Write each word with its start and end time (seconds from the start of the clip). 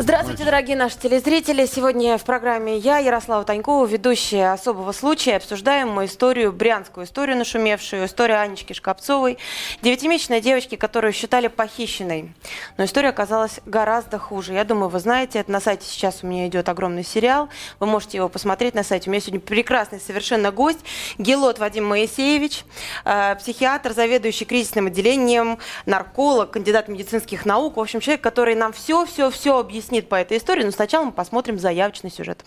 Здравствуйте, 0.00 0.44
дорогие 0.44 0.76
наши 0.76 0.96
телезрители. 0.96 1.66
Сегодня 1.66 2.18
в 2.18 2.22
программе 2.22 2.78
я, 2.78 2.98
Ярослава 2.98 3.42
Танькова, 3.42 3.84
ведущая 3.84 4.52
особого 4.52 4.92
случая. 4.92 5.38
Обсуждаем 5.38 5.88
мы 5.88 6.04
историю, 6.04 6.52
брянскую 6.52 7.04
историю 7.04 7.36
нашумевшую, 7.36 8.06
историю 8.06 8.38
Анечки 8.38 8.74
Шкапцовой, 8.74 9.38
девятимесячной 9.82 10.40
девочки, 10.40 10.76
которую 10.76 11.12
считали 11.12 11.48
похищенной. 11.48 12.32
Но 12.76 12.84
история 12.84 13.08
оказалась 13.08 13.58
гораздо 13.66 14.20
хуже. 14.20 14.52
Я 14.52 14.62
думаю, 14.62 14.88
вы 14.88 15.00
знаете, 15.00 15.40
это 15.40 15.50
на 15.50 15.58
сайте 15.58 15.84
сейчас 15.84 16.20
у 16.22 16.28
меня 16.28 16.46
идет 16.46 16.68
огромный 16.68 17.02
сериал. 17.02 17.48
Вы 17.80 17.88
можете 17.88 18.18
его 18.18 18.28
посмотреть 18.28 18.76
на 18.76 18.84
сайте. 18.84 19.10
У 19.10 19.12
меня 19.12 19.20
сегодня 19.20 19.40
прекрасный 19.40 19.98
совершенно 19.98 20.52
гость. 20.52 20.78
Гелот 21.18 21.58
Вадим 21.58 21.84
Моисеевич, 21.86 22.64
э, 23.04 23.34
психиатр, 23.34 23.94
заведующий 23.94 24.44
кризисным 24.44 24.86
отделением, 24.86 25.58
нарколог, 25.86 26.52
кандидат 26.52 26.86
медицинских 26.86 27.44
наук. 27.44 27.78
В 27.78 27.80
общем, 27.80 27.98
человек, 27.98 28.22
который 28.22 28.54
нам 28.54 28.72
все-все-все 28.72 29.58
объяснит 29.58 29.87
объяснит 29.88 30.08
по 30.08 30.16
этой 30.16 30.36
истории, 30.36 30.64
но 30.64 30.70
сначала 30.70 31.06
мы 31.06 31.12
посмотрим 31.12 31.58
заявочный 31.58 32.10
сюжет. 32.10 32.44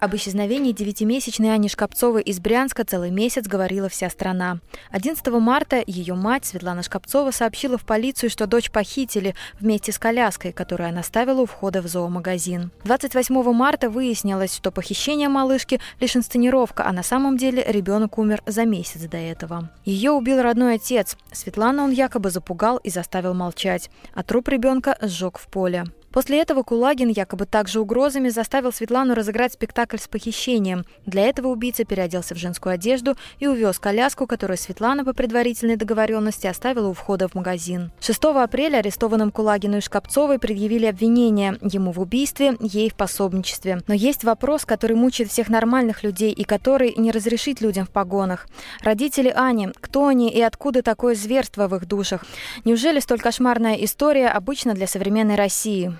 Об 0.00 0.14
исчезновении 0.14 0.72
девятимесячной 0.72 1.52
Ани 1.52 1.68
Шкапцовой 1.68 2.22
из 2.22 2.40
Брянска 2.40 2.86
целый 2.86 3.10
месяц 3.10 3.46
говорила 3.46 3.90
вся 3.90 4.08
страна. 4.08 4.60
11 4.92 5.26
марта 5.26 5.84
ее 5.86 6.14
мать 6.14 6.46
Светлана 6.46 6.82
Шкапцова 6.82 7.32
сообщила 7.32 7.76
в 7.76 7.84
полицию, 7.84 8.30
что 8.30 8.46
дочь 8.46 8.70
похитили 8.70 9.34
вместе 9.60 9.92
с 9.92 9.98
коляской, 9.98 10.52
которую 10.52 10.88
она 10.88 11.02
ставила 11.02 11.42
у 11.42 11.46
входа 11.46 11.82
в 11.82 11.86
зоомагазин. 11.86 12.70
28 12.84 13.52
марта 13.52 13.90
выяснилось, 13.90 14.56
что 14.56 14.70
похищение 14.70 15.28
малышки– 15.28 15.78
лишь 16.00 16.16
инсценировка, 16.16 16.86
а 16.86 16.92
на 16.92 17.02
самом 17.02 17.36
деле 17.36 17.62
ребенок 17.68 18.16
умер 18.16 18.42
за 18.46 18.64
месяц 18.64 19.02
до 19.02 19.18
этого. 19.18 19.68
Ее 19.84 20.12
убил 20.12 20.40
родной 20.40 20.76
отец. 20.76 21.18
Светлана 21.30 21.84
он 21.84 21.90
якобы 21.90 22.30
запугал 22.30 22.78
и 22.78 22.88
заставил 22.88 23.34
молчать, 23.34 23.90
а 24.14 24.22
труп 24.22 24.48
ребенка 24.48 24.96
сжег 25.02 25.38
в 25.38 25.46
поле. 25.48 25.84
После 26.12 26.40
этого 26.40 26.64
Кулагин 26.64 27.08
якобы 27.08 27.46
также 27.46 27.78
угрозами 27.78 28.30
заставил 28.30 28.72
Светлану 28.72 29.14
разыграть 29.14 29.52
спектакль 29.52 29.98
с 29.98 30.08
похищением. 30.08 30.84
Для 31.06 31.22
этого 31.22 31.48
убийца 31.48 31.84
переоделся 31.84 32.34
в 32.34 32.38
женскую 32.38 32.72
одежду 32.72 33.16
и 33.38 33.46
увез 33.46 33.78
коляску, 33.78 34.26
которую 34.26 34.58
Светлана 34.58 35.04
по 35.04 35.12
предварительной 35.12 35.76
договоренности 35.76 36.48
оставила 36.48 36.88
у 36.88 36.94
входа 36.94 37.28
в 37.28 37.36
магазин. 37.36 37.92
6 38.00 38.24
апреля 38.24 38.78
арестованным 38.78 39.30
Кулагину 39.30 39.76
и 39.76 39.80
Шкапцовой 39.80 40.40
предъявили 40.40 40.86
обвинение 40.86 41.58
ему 41.62 41.92
в 41.92 42.00
убийстве, 42.00 42.56
ей 42.58 42.90
в 42.90 42.94
пособничестве. 42.94 43.80
Но 43.86 43.94
есть 43.94 44.24
вопрос, 44.24 44.64
который 44.64 44.96
мучает 44.96 45.30
всех 45.30 45.48
нормальных 45.48 46.02
людей 46.02 46.32
и 46.32 46.42
который 46.42 46.92
не 46.96 47.12
разрешит 47.12 47.60
людям 47.60 47.86
в 47.86 47.90
погонах. 47.90 48.48
Родители 48.82 49.32
Ани, 49.34 49.68
кто 49.80 50.08
они 50.08 50.28
и 50.28 50.40
откуда 50.40 50.82
такое 50.82 51.14
зверство 51.14 51.68
в 51.68 51.76
их 51.76 51.86
душах? 51.86 52.24
Неужели 52.64 52.98
столь 52.98 53.20
кошмарная 53.20 53.74
история 53.74 54.28
обычно 54.28 54.74
для 54.74 54.88
современной 54.88 55.36
России? 55.36 55.99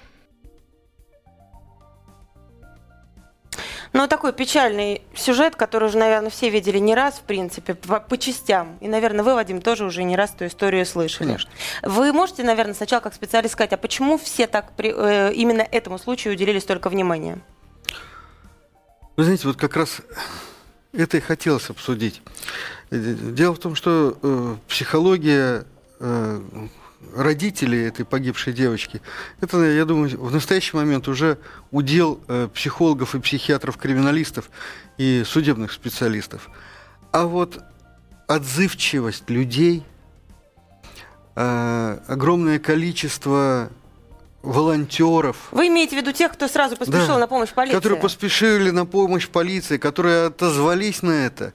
Ну, 3.92 4.06
такой 4.06 4.33
печальный 4.33 5.02
сюжет, 5.14 5.56
который 5.56 5.88
уже, 5.88 5.98
наверное, 5.98 6.30
все 6.30 6.48
видели 6.48 6.78
не 6.78 6.94
раз, 6.94 7.14
в 7.14 7.22
принципе, 7.22 7.74
по, 7.74 7.98
по 7.98 8.16
частям. 8.16 8.78
И, 8.80 8.86
наверное, 8.86 9.24
вы, 9.24 9.34
Вадим, 9.34 9.60
тоже 9.60 9.84
уже 9.84 10.05
не 10.05 10.16
раз 10.16 10.33
эту 10.34 10.46
историю 10.46 10.86
слышали. 10.86 11.27
Конечно. 11.27 11.50
Вы 11.83 12.12
можете, 12.12 12.44
наверное, 12.44 12.74
сначала 12.74 13.00
как 13.00 13.14
специалист 13.14 13.55
сказать, 13.55 13.72
а 13.72 13.77
почему 13.77 14.16
все 14.16 14.46
так 14.46 14.72
при, 14.77 14.94
э, 14.96 15.33
именно 15.34 15.62
этому 15.62 15.98
случаю 15.98 16.34
уделили 16.34 16.61
столько 16.61 16.88
внимания? 16.88 17.41
Вы 19.16 19.24
знаете, 19.24 19.48
вот 19.48 19.56
как 19.56 19.77
раз 19.77 20.02
это 20.92 21.16
и 21.16 21.20
хотелось 21.20 21.68
обсудить. 21.68 22.22
Дело 22.91 23.55
в 23.55 23.58
том, 23.58 23.74
что 23.74 24.16
э, 24.22 24.56
психология 24.68 25.64
э, 25.98 26.41
родителей 27.15 27.86
этой 27.86 28.05
погибшей 28.05 28.52
девочки, 28.52 29.01
это, 29.41 29.58
я 29.64 29.85
думаю, 29.85 30.20
в 30.20 30.33
настоящий 30.33 30.77
момент 30.77 31.08
уже 31.08 31.39
удел 31.70 32.20
э, 32.29 32.48
психологов 32.52 33.14
и 33.14 33.20
психиатров-криминалистов 33.20 34.51
и 34.98 35.23
судебных 35.24 35.73
специалистов. 35.73 36.48
А 37.13 37.24
вот 37.27 37.63
отзывчивость 38.27 39.29
людей, 39.29 39.85
э, 41.35 41.98
огромное 42.07 42.58
количество 42.58 43.70
волонтеров. 44.42 45.48
Вы 45.51 45.69
имеете 45.69 45.97
в 45.97 46.01
виду 46.01 46.13
тех, 46.13 46.33
кто 46.33 46.48
сразу 46.48 46.77
поспешил 46.77 47.08
да, 47.08 47.19
на 47.19 47.27
помощь 47.27 47.51
полиции? 47.51 47.77
Которые 47.77 48.01
поспешили 48.01 48.70
на 48.70 48.86
помощь 48.86 49.29
полиции, 49.29 49.77
которые 49.77 50.27
отозвались 50.27 51.03
на 51.03 51.11
это. 51.11 51.53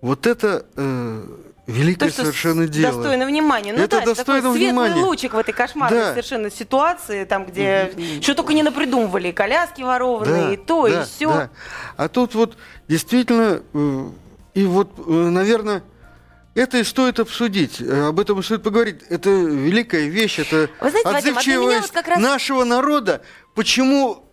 Вот 0.00 0.26
это 0.26 0.66
э, 0.76 1.26
Великое 1.70 2.10
То, 2.10 2.16
совершенно 2.16 2.66
дело. 2.66 2.92
Достойно 2.92 3.26
внимания. 3.26 3.72
Ну 3.72 3.82
это 3.82 4.00
да, 4.00 4.06
достойно 4.06 4.42
такой 4.42 4.58
внимания. 4.58 4.92
светлый 4.92 5.08
лучик 5.08 5.34
в 5.34 5.38
этой 5.38 5.52
кошмарной 5.52 6.00
да. 6.00 6.10
совершенно 6.10 6.50
ситуации, 6.50 7.24
там, 7.24 7.46
где 7.46 7.92
mm-hmm. 7.94 8.22
что 8.22 8.34
только 8.34 8.52
не 8.52 8.62
напридумывали, 8.62 9.32
коляски 9.32 9.82
ворованные, 9.82 10.48
да, 10.48 10.52
и 10.52 10.56
то, 10.56 10.88
да, 10.88 11.02
и 11.02 11.04
все. 11.04 11.28
Да. 11.28 11.50
А 11.96 12.08
тут 12.08 12.34
вот 12.34 12.56
действительно, 12.88 13.62
э, 13.72 14.08
и 14.54 14.64
вот, 14.64 14.90
э, 14.98 15.10
наверное, 15.10 15.82
это 16.54 16.78
и 16.78 16.84
стоит 16.84 17.20
обсудить, 17.20 17.80
э, 17.80 18.08
об 18.08 18.18
этом 18.18 18.42
стоит 18.42 18.62
поговорить. 18.62 19.02
Это 19.08 19.30
великая 19.30 20.08
вещь, 20.08 20.40
это 20.40 20.68
Вы 20.80 20.90
знаете, 20.90 21.08
отзывчивость 21.10 21.46
Вадим, 21.46 21.80
вот 21.80 21.90
как 21.90 22.08
раз... 22.08 22.18
нашего 22.18 22.64
народа. 22.64 23.22
Почему 23.54 24.29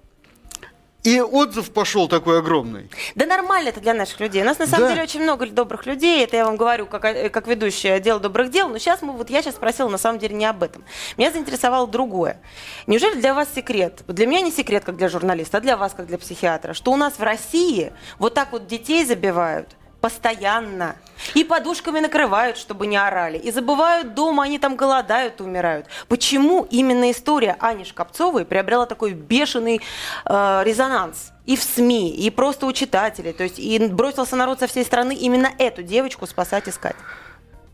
и 1.04 1.22
отзыв 1.22 1.72
пошел 1.72 2.08
такой 2.08 2.40
огромный. 2.40 2.90
Да 3.16 3.26
нормально 3.26 3.70
это 3.70 3.80
для 3.80 3.94
наших 3.94 4.20
людей. 4.20 4.42
У 4.42 4.46
нас 4.46 4.60
на 4.60 4.68
самом 4.68 4.88
да. 4.88 4.90
деле 4.90 5.04
очень 5.04 5.22
много 5.22 5.48
добрых 5.48 5.86
людей. 5.86 6.24
Это 6.24 6.36
я 6.36 6.46
вам 6.46 6.58
говорю 6.58 6.86
как, 6.86 7.06
э, 7.06 7.30
как 7.30 7.48
ведущая 7.48 7.94
отдела 7.94 8.20
добрых 8.20 8.52
дел. 8.52 8.68
Но 8.68 8.78
сейчас 8.78 9.02
мы, 9.02 9.14
вот 9.14 9.30
я 9.30 9.42
сейчас 9.42 9.56
спросила 9.56 9.88
на 9.88 9.98
самом 9.98 10.20
деле 10.20 10.36
не 10.36 10.46
об 10.46 10.64
этом. 10.64 10.84
Меня 11.16 11.32
заинтересовало 11.32 11.88
другое. 11.88 12.42
Неужели 12.88 13.20
для 13.20 13.34
вас 13.34 13.48
секрет? 13.56 14.02
Для 14.08 14.28
меня 14.28 14.42
не 14.42 14.52
секрет, 14.52 14.84
как 14.84 14.98
для 14.98 15.08
журналиста, 15.08 15.60
а 15.60 15.62
для 15.62 15.78
вас, 15.78 15.94
как 15.94 16.08
для 16.08 16.18
психиатра, 16.18 16.74
что 16.74 16.92
у 16.92 16.98
нас 16.98 17.14
в 17.18 17.24
России 17.24 17.94
вот 18.20 18.34
так 18.34 18.52
вот 18.52 18.68
детей 18.68 19.06
забивают 19.06 19.70
постоянно. 20.08 20.96
И 21.34 21.44
подушками 21.44 22.00
накрывают, 22.00 22.58
чтобы 22.58 22.88
не 22.88 22.96
орали. 22.96 23.38
И 23.38 23.52
забывают 23.52 24.14
дома, 24.14 24.44
они 24.44 24.58
там 24.58 24.78
голодают, 24.78 25.42
умирают. 25.42 25.88
Почему 26.08 26.66
именно 26.72 27.12
история 27.12 27.58
Ани 27.60 27.84
Шкапцовой 27.84 28.46
приобрела 28.46 28.86
такой 28.86 29.12
бешеный 29.12 29.82
э, 30.26 30.62
резонанс? 30.64 31.34
И 31.46 31.58
в 31.58 31.64
СМИ, 31.64 32.16
и 32.16 32.30
просто 32.30 32.68
у 32.68 32.72
читателей. 32.72 33.34
То 33.34 33.44
есть 33.44 33.60
и 33.60 33.80
бросился 33.88 34.38
народ 34.38 34.60
со 34.60 34.68
всей 34.68 34.86
страны 34.86 35.14
именно 35.14 35.50
эту 35.58 35.84
девочку 35.84 36.26
спасать, 36.26 36.70
искать. 36.70 36.96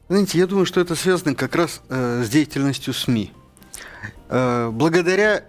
Знаете, 0.10 0.40
я 0.40 0.48
думаю, 0.48 0.66
что 0.66 0.82
это 0.82 0.96
связано 0.96 1.36
как 1.36 1.56
раз 1.56 1.82
э, 1.90 2.24
с 2.24 2.30
деятельностью 2.30 2.96
СМИ. 2.96 3.32
Э, 4.30 4.72
благодаря 4.72 5.44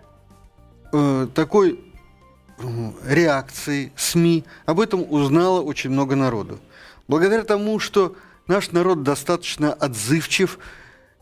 э, 0.92 1.28
такой 1.34 1.80
реакции 3.06 3.90
СМИ 3.96 4.44
об 4.66 4.80
этом 4.80 5.04
узнало 5.10 5.62
очень 5.62 5.90
много 5.90 6.14
народу. 6.14 6.60
Благодаря 7.08 7.44
тому, 7.44 7.78
что 7.78 8.16
наш 8.46 8.70
народ 8.70 9.02
достаточно 9.02 9.72
отзывчив 9.72 10.58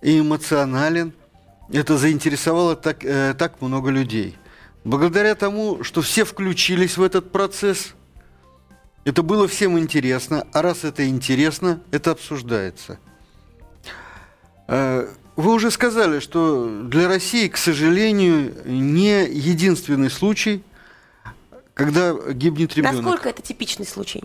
и 0.00 0.20
эмоционален, 0.20 1.12
это 1.72 1.96
заинтересовало 1.96 2.76
так, 2.76 3.04
э, 3.04 3.34
так 3.38 3.60
много 3.60 3.90
людей. 3.90 4.36
Благодаря 4.84 5.34
тому, 5.34 5.84
что 5.84 6.02
все 6.02 6.24
включились 6.24 6.96
в 6.96 7.02
этот 7.02 7.30
процесс, 7.32 7.94
это 9.04 9.22
было 9.22 9.48
всем 9.48 9.78
интересно, 9.78 10.46
а 10.52 10.62
раз 10.62 10.84
это 10.84 11.08
интересно, 11.08 11.80
это 11.90 12.10
обсуждается. 12.12 12.98
Э, 14.68 15.08
вы 15.36 15.52
уже 15.52 15.70
сказали, 15.70 16.20
что 16.20 16.82
для 16.84 17.08
России, 17.08 17.48
к 17.48 17.56
сожалению, 17.56 18.54
не 18.64 19.24
единственный 19.24 20.10
случай– 20.10 20.62
когда 21.74 22.12
гибнет 22.32 22.74
ребенок. 22.74 23.02
Насколько 23.02 23.28
это 23.30 23.42
типичный 23.42 23.86
случай? 23.86 24.22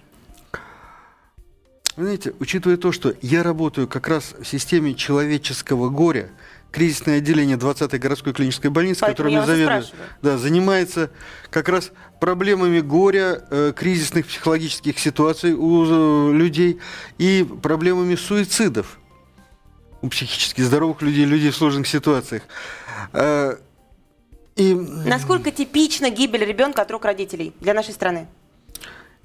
Вы 1.98 2.04
знаете, 2.04 2.36
учитывая 2.40 2.78
то, 2.78 2.92
что 2.92 3.16
я 3.24 3.42
работаю 3.42 3.88
как 3.88 4.08
раз 4.08 4.36
в 4.40 4.46
системе 4.46 4.94
человеческого 4.94 5.90
горя, 5.90 6.30
кризисное 6.72 7.18
отделение 7.18 7.58
20-й 7.58 7.98
городской 7.98 8.34
клинической 8.34 8.70
больницы, 8.70 9.04
которым 9.04 9.34
я 9.34 9.44
заведую, 9.44 9.84
да, 10.22 10.38
занимается 10.38 11.10
как 11.50 11.70
раз 11.70 11.92
проблемами 12.20 12.82
горя, 12.82 13.44
э, 13.50 13.74
кризисных 13.76 14.28
психологических 14.28 15.00
ситуаций 15.00 15.54
у 15.54 15.86
э, 15.86 16.34
людей 16.34 16.80
и 17.18 17.44
проблемами 17.64 18.14
суицидов 18.14 19.00
у 20.04 20.10
психически 20.10 20.62
здоровых 20.62 21.02
людей, 21.02 21.26
людей 21.26 21.50
в 21.50 21.56
сложных 21.56 21.88
ситуациях. 21.88 22.44
Э, 23.12 23.58
и... 24.56 24.76
Насколько 24.76 25.50
типична 25.50 26.12
гибель 26.12 26.46
ребенка 26.46 26.84
от 26.84 26.92
рук 26.92 27.06
родителей 27.06 27.56
для 27.60 27.74
нашей 27.74 27.96
страны? 27.96 28.28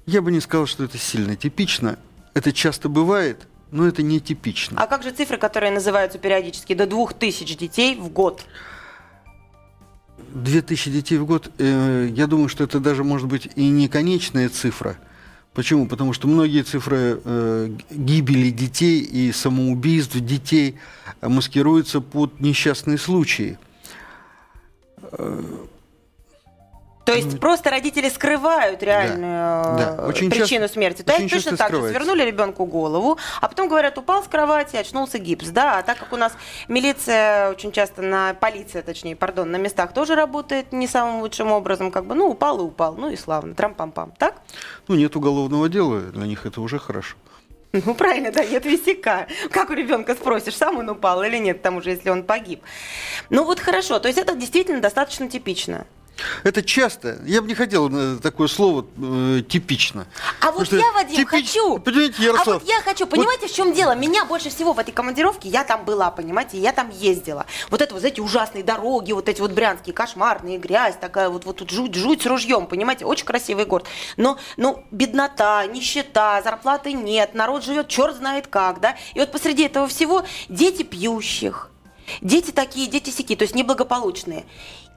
Я 0.07 0.23
бы 0.23 0.31
не 0.31 0.39
сказал, 0.41 0.65
что 0.65 0.83
это 0.83 0.97
сильно 0.97 1.35
типично. 1.35 1.99
Это 2.33 2.51
часто 2.51 2.89
бывает, 2.89 3.47
но 3.71 3.87
это 3.87 4.01
не 4.01 4.19
типично. 4.19 4.77
А 4.79 4.87
как 4.87 5.03
же 5.03 5.11
цифры, 5.11 5.37
которые 5.37 5.71
называются 5.71 6.17
периодически 6.17 6.73
до 6.73 6.85
двух 6.85 7.13
тысяч 7.13 7.55
детей 7.57 7.95
в 7.95 8.09
год? 8.09 8.43
Две 10.33 10.61
тысячи 10.61 10.89
детей 10.89 11.17
в 11.17 11.25
год, 11.25 11.51
э, 11.59 12.09
я 12.11 12.27
думаю, 12.27 12.49
что 12.49 12.63
это 12.63 12.79
даже 12.79 13.03
может 13.03 13.27
быть 13.27 13.49
и 13.55 13.67
не 13.69 13.87
конечная 13.87 14.49
цифра, 14.49 14.97
Почему? 15.53 15.85
Потому 15.85 16.13
что 16.13 16.27
многие 16.27 16.63
цифры 16.63 17.21
э, 17.23 17.69
гибели 17.91 18.49
детей 18.49 19.01
и 19.01 19.31
самоубийств 19.31 20.15
детей 20.15 20.79
маскируются 21.21 22.01
под 22.01 22.39
несчастные 22.39 22.97
случаи. 22.97 23.59
То 27.05 27.13
есть 27.13 27.39
просто 27.39 27.69
родители 27.69 28.07
скрывают 28.09 28.81
реальную 28.81 29.63
Да, 29.77 29.95
да. 29.97 30.05
Очень 30.07 30.29
причину 30.29 30.61
часто- 30.65 30.73
смерти. 30.75 31.01
То 31.01 31.11
очень 31.13 31.23
есть 31.23 31.33
точно 31.35 31.51
часто 31.51 31.57
так 31.57 31.67
же 31.71 31.73
скрывается. 31.77 31.99
свернули 31.99 32.23
ребенку 32.25 32.65
голову, 32.65 33.17
а 33.41 33.47
потом 33.49 33.67
говорят, 33.67 33.97
упал 33.97 34.23
с 34.23 34.27
кровати, 34.27 34.77
очнулся 34.77 35.17
гипс. 35.17 35.47
Да, 35.49 35.79
а 35.79 35.83
так 35.83 35.97
как 35.97 36.13
у 36.13 36.17
нас 36.17 36.33
милиция 36.67 37.49
очень 37.49 37.71
часто 37.71 38.01
на 38.01 38.33
полиция, 38.35 38.83
точнее, 38.83 39.15
пардон, 39.15 39.51
на 39.51 39.57
местах 39.57 39.93
тоже 39.93 40.15
работает 40.15 40.71
не 40.71 40.87
самым 40.87 41.21
лучшим 41.21 41.51
образом, 41.51 41.91
как 41.91 42.05
бы, 42.05 42.15
ну 42.15 42.27
упал 42.29 42.59
и 42.59 42.63
упал, 42.63 42.95
ну 42.95 43.09
и 43.09 43.17
славно, 43.17 43.53
трам-пам-пам, 43.53 44.13
так? 44.17 44.41
Ну, 44.87 44.95
нет 44.95 45.15
уголовного 45.15 45.67
дела, 45.69 45.99
для 45.99 46.25
них 46.25 46.45
это 46.45 46.61
уже 46.61 46.79
хорошо. 46.79 47.15
Ну, 47.73 47.95
правильно, 47.95 48.31
да, 48.31 48.45
нет 48.45 48.65
висяка. 48.65 49.27
Как 49.49 49.71
у 49.71 49.73
ребенка 49.73 50.13
спросишь, 50.13 50.55
сам 50.55 50.77
он 50.77 50.89
упал 50.89 51.23
или 51.23 51.37
нет, 51.37 51.57
к 51.57 51.61
тому 51.61 51.81
же, 51.81 51.89
если 51.89 52.09
он 52.11 52.23
погиб. 52.23 52.61
Ну, 53.31 53.43
вот 53.45 53.59
хорошо, 53.59 53.99
то 53.99 54.07
есть 54.07 54.19
это 54.19 54.35
действительно 54.35 54.79
достаточно 54.79 55.27
типично. 55.27 55.85
Это 56.43 56.61
часто. 56.61 57.19
Я 57.25 57.41
бы 57.41 57.47
не 57.47 57.55
хотел 57.55 57.89
э, 57.91 58.17
такое 58.21 58.47
слово 58.47 58.85
э, 58.97 59.41
типично. 59.47 60.07
А 60.41 60.51
вот 60.51 60.71
я, 60.71 60.91
Вадим, 60.91 61.17
типич- 61.17 61.27
хочу. 61.27 61.79
Понимаете, 61.79 62.15
А 62.19 62.23
Ярослав? 62.23 62.61
вот 62.61 62.69
я 62.69 62.81
хочу, 62.81 63.07
понимаете, 63.07 63.47
в 63.47 63.53
чем 63.53 63.73
дело? 63.73 63.95
Меня 63.95 64.25
больше 64.25 64.49
всего 64.49 64.73
в 64.73 64.79
этой 64.79 64.91
командировке, 64.91 65.49
я 65.49 65.63
там 65.63 65.85
была, 65.85 66.11
понимаете, 66.11 66.57
я 66.57 66.71
там 66.71 66.89
ездила. 66.89 67.45
Вот 67.69 67.81
это 67.81 67.93
вот 67.93 68.03
эти 68.03 68.19
ужасные 68.19 68.63
дороги, 68.63 69.11
вот 69.11 69.27
эти 69.27 69.41
вот 69.41 69.51
брянские, 69.51 69.93
кошмарные, 69.93 70.57
грязь, 70.57 70.95
такая 70.99 71.29
вот, 71.29 71.45
вот 71.45 71.57
тут 71.57 71.71
жуть, 71.71 71.95
жуть 71.95 72.21
с 72.21 72.25
ружьем, 72.25 72.67
понимаете, 72.67 73.05
очень 73.05 73.25
красивый 73.25 73.65
город. 73.65 73.87
Но, 74.17 74.37
ну, 74.57 74.83
беднота, 74.91 75.65
нищета, 75.67 76.41
зарплаты 76.41 76.93
нет, 76.93 77.33
народ 77.33 77.63
живет 77.63 77.87
черт 77.87 78.15
знает 78.15 78.47
как, 78.47 78.79
да? 78.79 78.95
И 79.13 79.19
вот 79.19 79.31
посреди 79.31 79.63
этого 79.63 79.87
всего 79.87 80.23
дети 80.49 80.83
пьющих, 80.83 81.69
Дети 82.21 82.51
такие, 82.51 82.87
дети 82.87 83.09
сики, 83.09 83.35
то 83.35 83.43
есть 83.43 83.55
неблагополучные. 83.55 84.45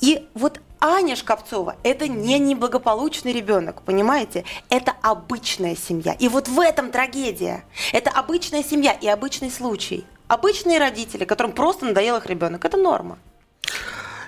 И 0.00 0.26
вот 0.35 0.61
Аня 0.81 1.17
Шкапцова– 1.17 1.76
это 1.82 2.06
не 2.06 2.38
неблагополучный 2.38 3.32
ребенок, 3.32 3.82
понимаете? 3.82 4.44
Это 4.69 4.93
обычная 5.03 5.75
семья. 5.75 6.12
И 6.12 6.29
вот 6.29 6.49
в 6.49 6.61
этом 6.61 6.91
трагедия. 6.91 7.64
Это 7.93 8.11
обычная 8.11 8.62
семья 8.62 8.93
и 8.93 9.08
обычный 9.08 9.50
случай. 9.50 10.05
Обычные 10.29 10.79
родители, 10.79 11.25
которым 11.25 11.53
просто 11.53 11.87
надоел 11.87 12.17
их 12.17 12.26
ребенок. 12.26 12.64
Это 12.64 12.76
норма. 12.76 13.19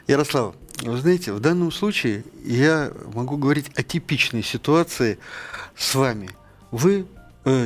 Ярослав, 0.06 0.54
вы 0.80 0.96
знаете, 0.96 1.32
в 1.32 1.40
данном 1.40 1.70
случае 1.70 2.24
я 2.44 2.92
могу 3.12 3.36
говорить 3.36 3.66
о 3.76 3.82
типичной 3.82 4.42
ситуации 4.42 5.18
с 5.76 5.94
вами. 5.94 6.30
Вы 6.70 7.06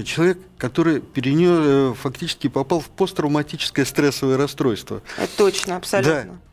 человек, 0.05 0.39
который 0.59 1.01
перенес, 1.01 1.51
э, 1.51 1.95
фактически 2.01 2.49
попал 2.49 2.81
в 2.81 2.89
посттравматическое 2.89 3.85
стрессовое 3.85 4.37
расстройство. 4.37 5.03
Точно, 5.37 5.77
абсолютно. 5.77 6.11
Э, 6.13 6.52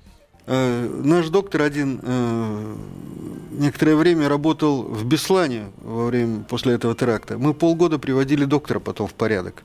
наш 0.50 1.30
доктор 1.30 1.62
один 1.62 2.00
э, 2.02 2.76
некоторое 3.52 3.96
время 3.96 4.28
работал 4.28 4.84
в 4.84 5.06
Беслане 5.06 5.72
во 5.78 6.06
время 6.06 6.44
после 6.44 6.74
этого 6.74 6.96
теракта. 6.96 7.38
Мы 7.38 7.54
полгода 7.54 8.00
приводили 8.00 8.46
доктора 8.46 8.80
потом 8.80 9.08
в 9.08 9.14
порядок. 9.14 9.64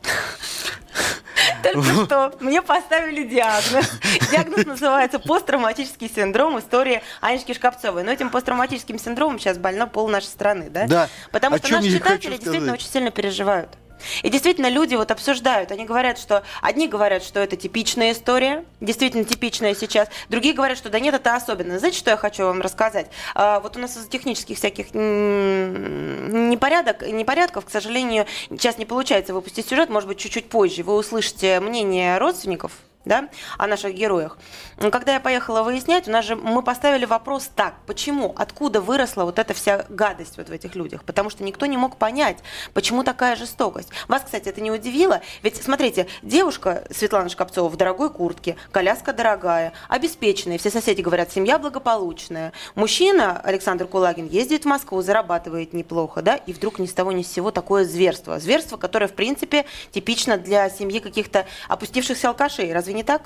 Только 1.62 2.04
что 2.04 2.34
мне 2.40 2.60
поставили 2.62 3.24
диагноз. 3.24 3.90
Диагноз 4.30 4.66
называется 4.66 5.18
посттравматический 5.18 6.10
синдром 6.14 6.58
истории 6.58 7.02
Анечки 7.20 7.54
Шкапцовой. 7.54 8.02
Но 8.04 8.12
этим 8.12 8.30
посттравматическим 8.30 8.98
синдромом 8.98 9.38
сейчас 9.38 9.58
больна 9.58 9.86
пол 9.86 10.08
нашей 10.08 10.26
страны, 10.26 10.68
да? 10.70 10.86
Да. 10.86 11.08
Потому 11.32 11.56
О 11.56 11.58
что 11.58 11.72
наши 11.72 11.90
читатели 11.90 12.36
действительно 12.36 12.74
очень 12.74 12.88
сильно 12.88 13.10
переживают. 13.10 13.70
И 14.22 14.28
действительно 14.28 14.68
люди 14.68 14.94
вот 14.94 15.10
обсуждают, 15.10 15.72
они 15.72 15.84
говорят, 15.84 16.18
что 16.18 16.42
одни 16.60 16.88
говорят, 16.88 17.22
что 17.22 17.40
это 17.40 17.56
типичная 17.56 18.12
история, 18.12 18.64
действительно 18.80 19.24
типичная 19.24 19.74
сейчас, 19.74 20.08
другие 20.28 20.54
говорят, 20.54 20.78
что 20.78 20.90
да 20.90 21.00
нет, 21.00 21.14
это 21.14 21.34
особенно. 21.34 21.78
Знаете, 21.78 21.98
что 21.98 22.10
я 22.10 22.16
хочу 22.16 22.44
вам 22.44 22.60
рассказать? 22.60 23.06
А, 23.34 23.60
вот 23.60 23.76
у 23.76 23.80
нас 23.80 23.96
из-за 23.96 24.08
технических 24.08 24.56
всяких 24.58 24.94
непорядок, 26.54 27.02
непорядков, 27.02 27.64
к 27.66 27.70
сожалению, 27.70 28.26
сейчас 28.50 28.78
не 28.78 28.86
получается 28.86 29.34
выпустить 29.34 29.68
сюжет, 29.68 29.88
может 29.90 30.08
быть, 30.08 30.18
чуть-чуть 30.18 30.48
позже. 30.48 30.82
Вы 30.82 30.94
услышите 30.96 31.60
мнение 31.60 32.18
родственников 32.18 32.72
да, 33.04 33.28
о 33.58 33.66
наших 33.66 33.94
героях. 33.94 34.38
Когда 34.78 35.14
я 35.14 35.20
поехала 35.20 35.62
выяснять, 35.62 36.08
у 36.08 36.10
нас 36.10 36.24
же 36.24 36.36
мы 36.36 36.62
поставили 36.62 37.04
вопрос 37.04 37.50
так, 37.54 37.74
почему, 37.86 38.34
откуда 38.36 38.80
выросла 38.80 39.24
вот 39.24 39.38
эта 39.38 39.54
вся 39.54 39.84
гадость 39.88 40.36
вот 40.38 40.48
в 40.48 40.52
этих 40.52 40.74
людях, 40.74 41.04
потому 41.04 41.30
что 41.30 41.44
никто 41.44 41.66
не 41.66 41.76
мог 41.76 41.96
понять, 41.96 42.38
почему 42.72 43.04
такая 43.04 43.36
жестокость. 43.36 43.90
Вас, 44.08 44.22
кстати, 44.22 44.48
это 44.48 44.60
не 44.60 44.70
удивило? 44.70 45.20
Ведь, 45.42 45.62
смотрите, 45.62 46.06
девушка 46.22 46.84
Светлана 46.90 47.28
Шкапцова 47.28 47.68
в 47.68 47.76
дорогой 47.76 48.10
куртке, 48.10 48.56
коляска 48.72 49.12
дорогая, 49.12 49.72
обеспеченная, 49.88 50.58
все 50.58 50.70
соседи 50.70 51.02
говорят, 51.02 51.32
семья 51.32 51.58
благополучная. 51.58 52.52
Мужчина, 52.74 53.40
Александр 53.40 53.86
Кулагин, 53.86 54.26
ездит 54.28 54.62
в 54.62 54.66
Москву, 54.66 55.02
зарабатывает 55.02 55.72
неплохо, 55.72 56.22
да, 56.22 56.36
и 56.36 56.52
вдруг 56.52 56.78
ни 56.78 56.86
с 56.86 56.92
того 56.92 57.12
ни 57.12 57.22
с 57.22 57.32
сего 57.32 57.50
такое 57.50 57.84
зверство. 57.84 58.38
Зверство, 58.38 58.76
которое, 58.76 59.08
в 59.08 59.14
принципе, 59.14 59.66
типично 59.92 60.38
для 60.38 60.70
семьи 60.70 61.00
каких-то 61.00 61.46
опустившихся 61.68 62.28
алкашей. 62.28 62.72
Разве 62.72 62.93
не 62.94 63.02
так? 63.02 63.22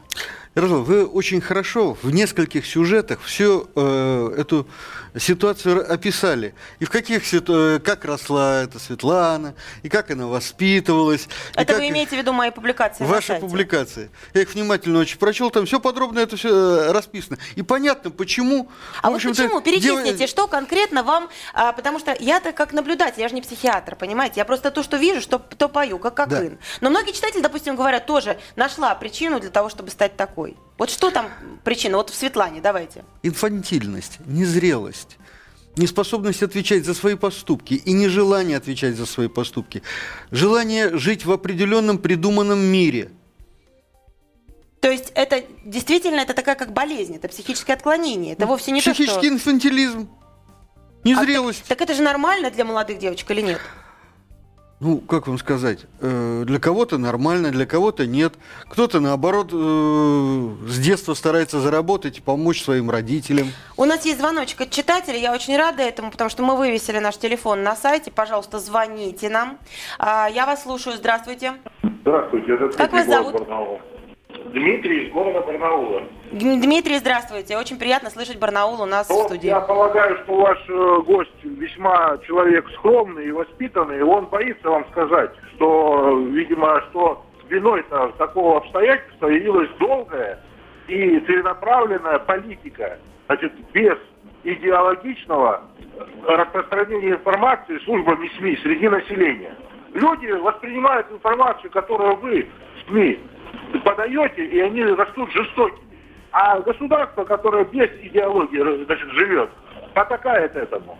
Ярослав, 0.55 0.87
вы 0.87 1.07
очень 1.07 1.41
хорошо 1.41 1.97
в 2.03 2.11
нескольких 2.11 2.67
сюжетах 2.67 3.21
всю 3.21 3.69
э, 3.77 4.35
эту 4.39 4.67
ситуацию 5.17 5.91
описали. 5.93 6.55
И 6.79 6.85
в 6.85 6.91
каких 6.91 7.25
ситу- 7.27 7.77
э, 7.77 7.79
как 7.79 8.05
росла 8.05 8.63
эта 8.63 8.79
Светлана, 8.79 9.55
и 9.83 9.89
как 9.89 10.11
она 10.11 10.27
воспитывалась. 10.27 11.29
Это 11.55 11.73
как 11.73 11.79
вы 11.79 11.89
имеете 11.89 12.17
в 12.17 12.19
виду 12.19 12.33
мои 12.33 12.51
публикации 12.51 13.05
Ваши 13.05 13.37
публикации. 13.37 14.11
Я 14.35 14.43
их 14.43 14.55
внимательно 14.55 14.99
очень 15.01 15.19
прочел, 15.19 15.51
там 15.51 15.67
все 15.67 15.81
подробно 15.81 16.19
это 16.21 16.37
все 16.37 16.93
расписано. 16.93 17.39
И 17.57 17.63
понятно, 17.63 18.11
почему. 18.11 18.71
А 19.03 19.11
вот 19.11 19.23
почему? 19.23 19.61
Перечислите, 19.61 20.15
дел- 20.15 20.29
что 20.29 20.47
конкретно 20.47 21.03
вам... 21.03 21.29
а, 21.55 21.73
потому 21.73 21.99
что 21.99 22.17
я-то 22.19 22.53
как 22.53 22.73
наблюдатель, 22.73 23.21
я 23.21 23.29
же 23.29 23.35
не 23.35 23.43
психиатр, 23.43 23.97
понимаете? 23.97 24.35
Я 24.37 24.45
просто 24.45 24.71
то, 24.71 24.83
что 24.83 24.97
вижу, 24.97 25.21
что, 25.21 25.39
то 25.39 25.69
пою, 25.69 25.99
как 25.99 26.15
Да. 26.15 26.25
Кокын. 26.37 26.59
Но 26.81 26.91
многие 26.91 27.13
читатели, 27.13 27.41
допустим, 27.41 27.77
говорят, 27.77 28.07
тоже 28.07 28.39
нашла 28.57 28.95
причину 28.95 29.41
для 29.41 29.51
того, 29.51 29.69
чтобы 29.69 29.91
стать 29.91 30.17
такой. 30.17 30.57
Вот 30.79 30.91
что 30.91 31.11
там 31.11 31.29
причина? 31.65 31.97
Вот 31.97 32.11
в 32.11 32.15
Светлане, 32.15 32.61
давайте. 32.61 33.05
Инфантильность, 33.25 34.19
незрелость, 34.27 35.19
неспособность 35.77 36.43
отвечать 36.45 36.85
за 36.85 36.95
свои 36.95 37.17
поступки 37.17 37.75
и 37.75 37.93
нежелание 37.93 38.57
отвечать 38.57 38.95
за 38.97 39.05
свои 39.05 39.27
поступки, 39.27 39.83
желание 40.31 40.97
жить 40.97 41.25
в 41.25 41.33
определенном 41.33 41.99
придуманном 41.99 42.61
мире. 42.61 43.11
То 44.81 44.89
есть 44.89 45.11
это 45.17 45.43
действительно 45.65 46.21
это 46.21 46.35
такая 46.35 46.55
как 46.55 46.73
болезнь, 46.73 47.17
это 47.17 47.27
психическое 47.27 47.73
отклонение. 47.73 48.35
Это 48.35 48.47
вовсе 48.47 48.71
не 48.71 48.81
то, 48.81 48.93
Психический 48.93 49.27
что... 49.27 49.35
инфантилизм, 49.35 50.09
А 51.05 51.09
незрелость. 51.09 51.65
так, 51.67 51.79
так 51.79 51.81
это 51.81 51.95
же 51.95 52.03
нормально 52.03 52.53
для 52.53 52.65
молодых 52.65 52.99
девочек 52.99 53.29
или 53.33 53.41
нет? 53.41 53.61
Ну, 54.81 54.99
как 54.99 55.27
вам 55.27 55.39
сказать, 55.39 55.87
э, 56.01 56.45
для 56.47 56.61
кого-то 56.61 56.99
нормально, 56.99 57.51
для 57.51 57.67
кого-то 57.67 58.07
нет. 58.07 58.35
Кто-то, 58.69 59.01
наоборот, 59.01 59.51
э, 59.53 59.57
с 60.69 60.79
детства 60.79 61.15
старается 61.15 61.59
заработать 61.59 62.19
и 62.19 62.21
помочь 62.21 62.63
своим 62.63 62.89
родителям. 62.89 63.49
У 63.77 63.85
нас 63.85 64.07
есть 64.07 64.21
звоночек 64.21 64.61
от 64.61 64.71
читателя, 64.71 65.17
я 65.19 65.33
очень 65.33 65.57
рада 65.57 65.83
этому, 65.83 66.13
потому 66.13 66.31
что 66.31 66.45
мы 66.45 66.57
вывесили 66.57 66.99
наш 67.01 67.17
телефон 67.17 67.65
на 67.65 67.75
сайте. 67.75 68.13
Пожалуйста, 68.13 68.61
звоните 68.61 69.29
нам. 69.29 69.59
А, 69.99 70.29
Я 70.29 70.47
вас 70.47 70.63
слушаю, 70.63 70.97
здравствуйте. 70.97 71.55
Здравствуйте, 72.03 72.55
это 72.55 72.69
Как 72.79 72.93
вас 72.93 73.07
зовут? 73.07 73.33
Барнаул. 73.33 73.81
Дмитрий 74.53 75.09
из 75.09 75.13
города 75.13 75.41
Барнаула. 75.41 76.03
Дмитрий, 76.33 76.99
здравствуйте. 76.99 77.57
Очень 77.57 77.79
приятно 77.79 78.11
слышать 78.11 78.39
Барнаул 78.39 78.83
у 78.83 78.87
нас 78.87 79.07
в 79.09 79.11
Ну, 79.11 79.25
студии. 79.25 79.47
я 79.47 79.61
полагаю, 79.61 80.19
что 80.25 80.37
ваш 80.37 80.59
э, 80.69 81.03
гость 81.07 81.31
весьма 81.43 82.19
человек 82.27 82.69
скромный 82.75 83.27
и 83.29 83.31
воспитанный, 83.31 84.03
он 84.03 84.27
боится 84.27 84.69
вам 84.69 84.85
сказать, 84.91 85.31
что, 85.55 86.19
видимо, 86.31 86.83
что 86.91 87.25
виной-то 87.49 88.13
такого 88.19 88.59
обстоятельства 88.59 89.29
явилась 89.29 89.71
долгая 89.81 90.39
и 90.87 91.19
целенаправленная 91.21 92.19
политика, 92.19 92.99
значит, 93.27 93.53
без 93.73 93.97
идеологичного 94.45 95.63
распространения 96.27 97.11
информации 97.13 97.79
службами 97.85 98.31
СМИ 98.39 98.57
среди 98.63 98.89
населения. 98.89 99.55
Люди 99.95 100.27
воспринимают 100.33 101.11
информацию, 101.11 101.71
которую 101.71 102.17
вы, 102.17 102.47
СМИ, 102.87 103.19
подаете, 103.83 104.45
и 104.45 104.61
они 104.61 104.85
растут 104.85 105.33
жестокими. 105.33 105.88
А 106.33 106.61
государство, 106.61 107.25
которое 107.25 107.65
без 107.65 107.89
идеологии 108.03 108.85
значит, 108.85 109.09
живет, 109.13 109.51
потакает 109.95 110.55
этому. 110.57 110.99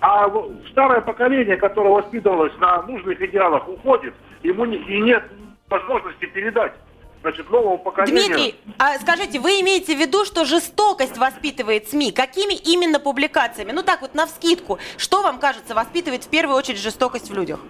А 0.00 0.28
старое 0.70 1.00
поколение, 1.00 1.56
которое 1.56 1.90
воспитывалось 1.90 2.52
на 2.58 2.82
нужных 2.82 3.20
идеалах, 3.22 3.68
уходит, 3.68 4.14
ему 4.42 4.64
не- 4.64 4.76
и 4.78 5.00
нет 5.00 5.22
возможности 5.68 6.26
передать 6.26 6.72
значит, 7.22 7.48
новому 7.50 7.78
поколению. 7.78 8.26
Дмитрий, 8.26 8.54
а 8.78 8.98
скажите, 8.98 9.38
вы 9.38 9.60
имеете 9.60 9.94
в 9.94 9.98
виду, 10.00 10.24
что 10.24 10.44
жестокость 10.44 11.18
воспитывает 11.18 11.88
СМИ? 11.88 12.12
Какими 12.12 12.54
именно 12.54 12.98
публикациями? 12.98 13.72
Ну 13.72 13.82
так 13.82 14.00
вот, 14.00 14.14
на 14.14 14.26
вскидку. 14.26 14.78
Что 14.96 15.22
вам 15.22 15.38
кажется 15.38 15.74
воспитывает 15.74 16.24
в 16.24 16.30
первую 16.30 16.56
очередь 16.56 16.80
жестокость 16.80 17.30
в 17.30 17.34
людях? 17.34 17.60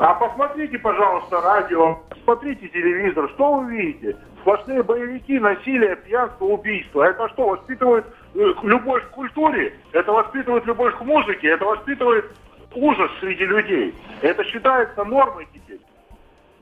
А 0.00 0.14
посмотрите, 0.14 0.78
пожалуйста, 0.78 1.40
радио, 1.40 1.98
смотрите 2.24 2.68
телевизор, 2.68 3.28
что 3.34 3.54
вы 3.54 3.72
видите? 3.74 4.16
Сплошные 4.40 4.82
боевики, 4.82 5.38
насилие, 5.38 5.96
пьянство, 5.96 6.44
убийство. 6.44 7.02
Это 7.02 7.28
что, 7.30 7.48
воспитывает 7.48 8.06
э, 8.34 8.52
любовь 8.62 9.04
к 9.04 9.10
культуре? 9.10 9.74
Это 9.92 10.12
воспитывает 10.12 10.64
любовь 10.66 10.96
к 10.96 11.00
музыке? 11.02 11.48
Это 11.48 11.64
воспитывает 11.64 12.24
ужас 12.74 13.10
среди 13.20 13.44
людей? 13.44 13.94
Это 14.22 14.42
считается 14.44 15.04
нормой 15.04 15.46
теперь. 15.52 15.80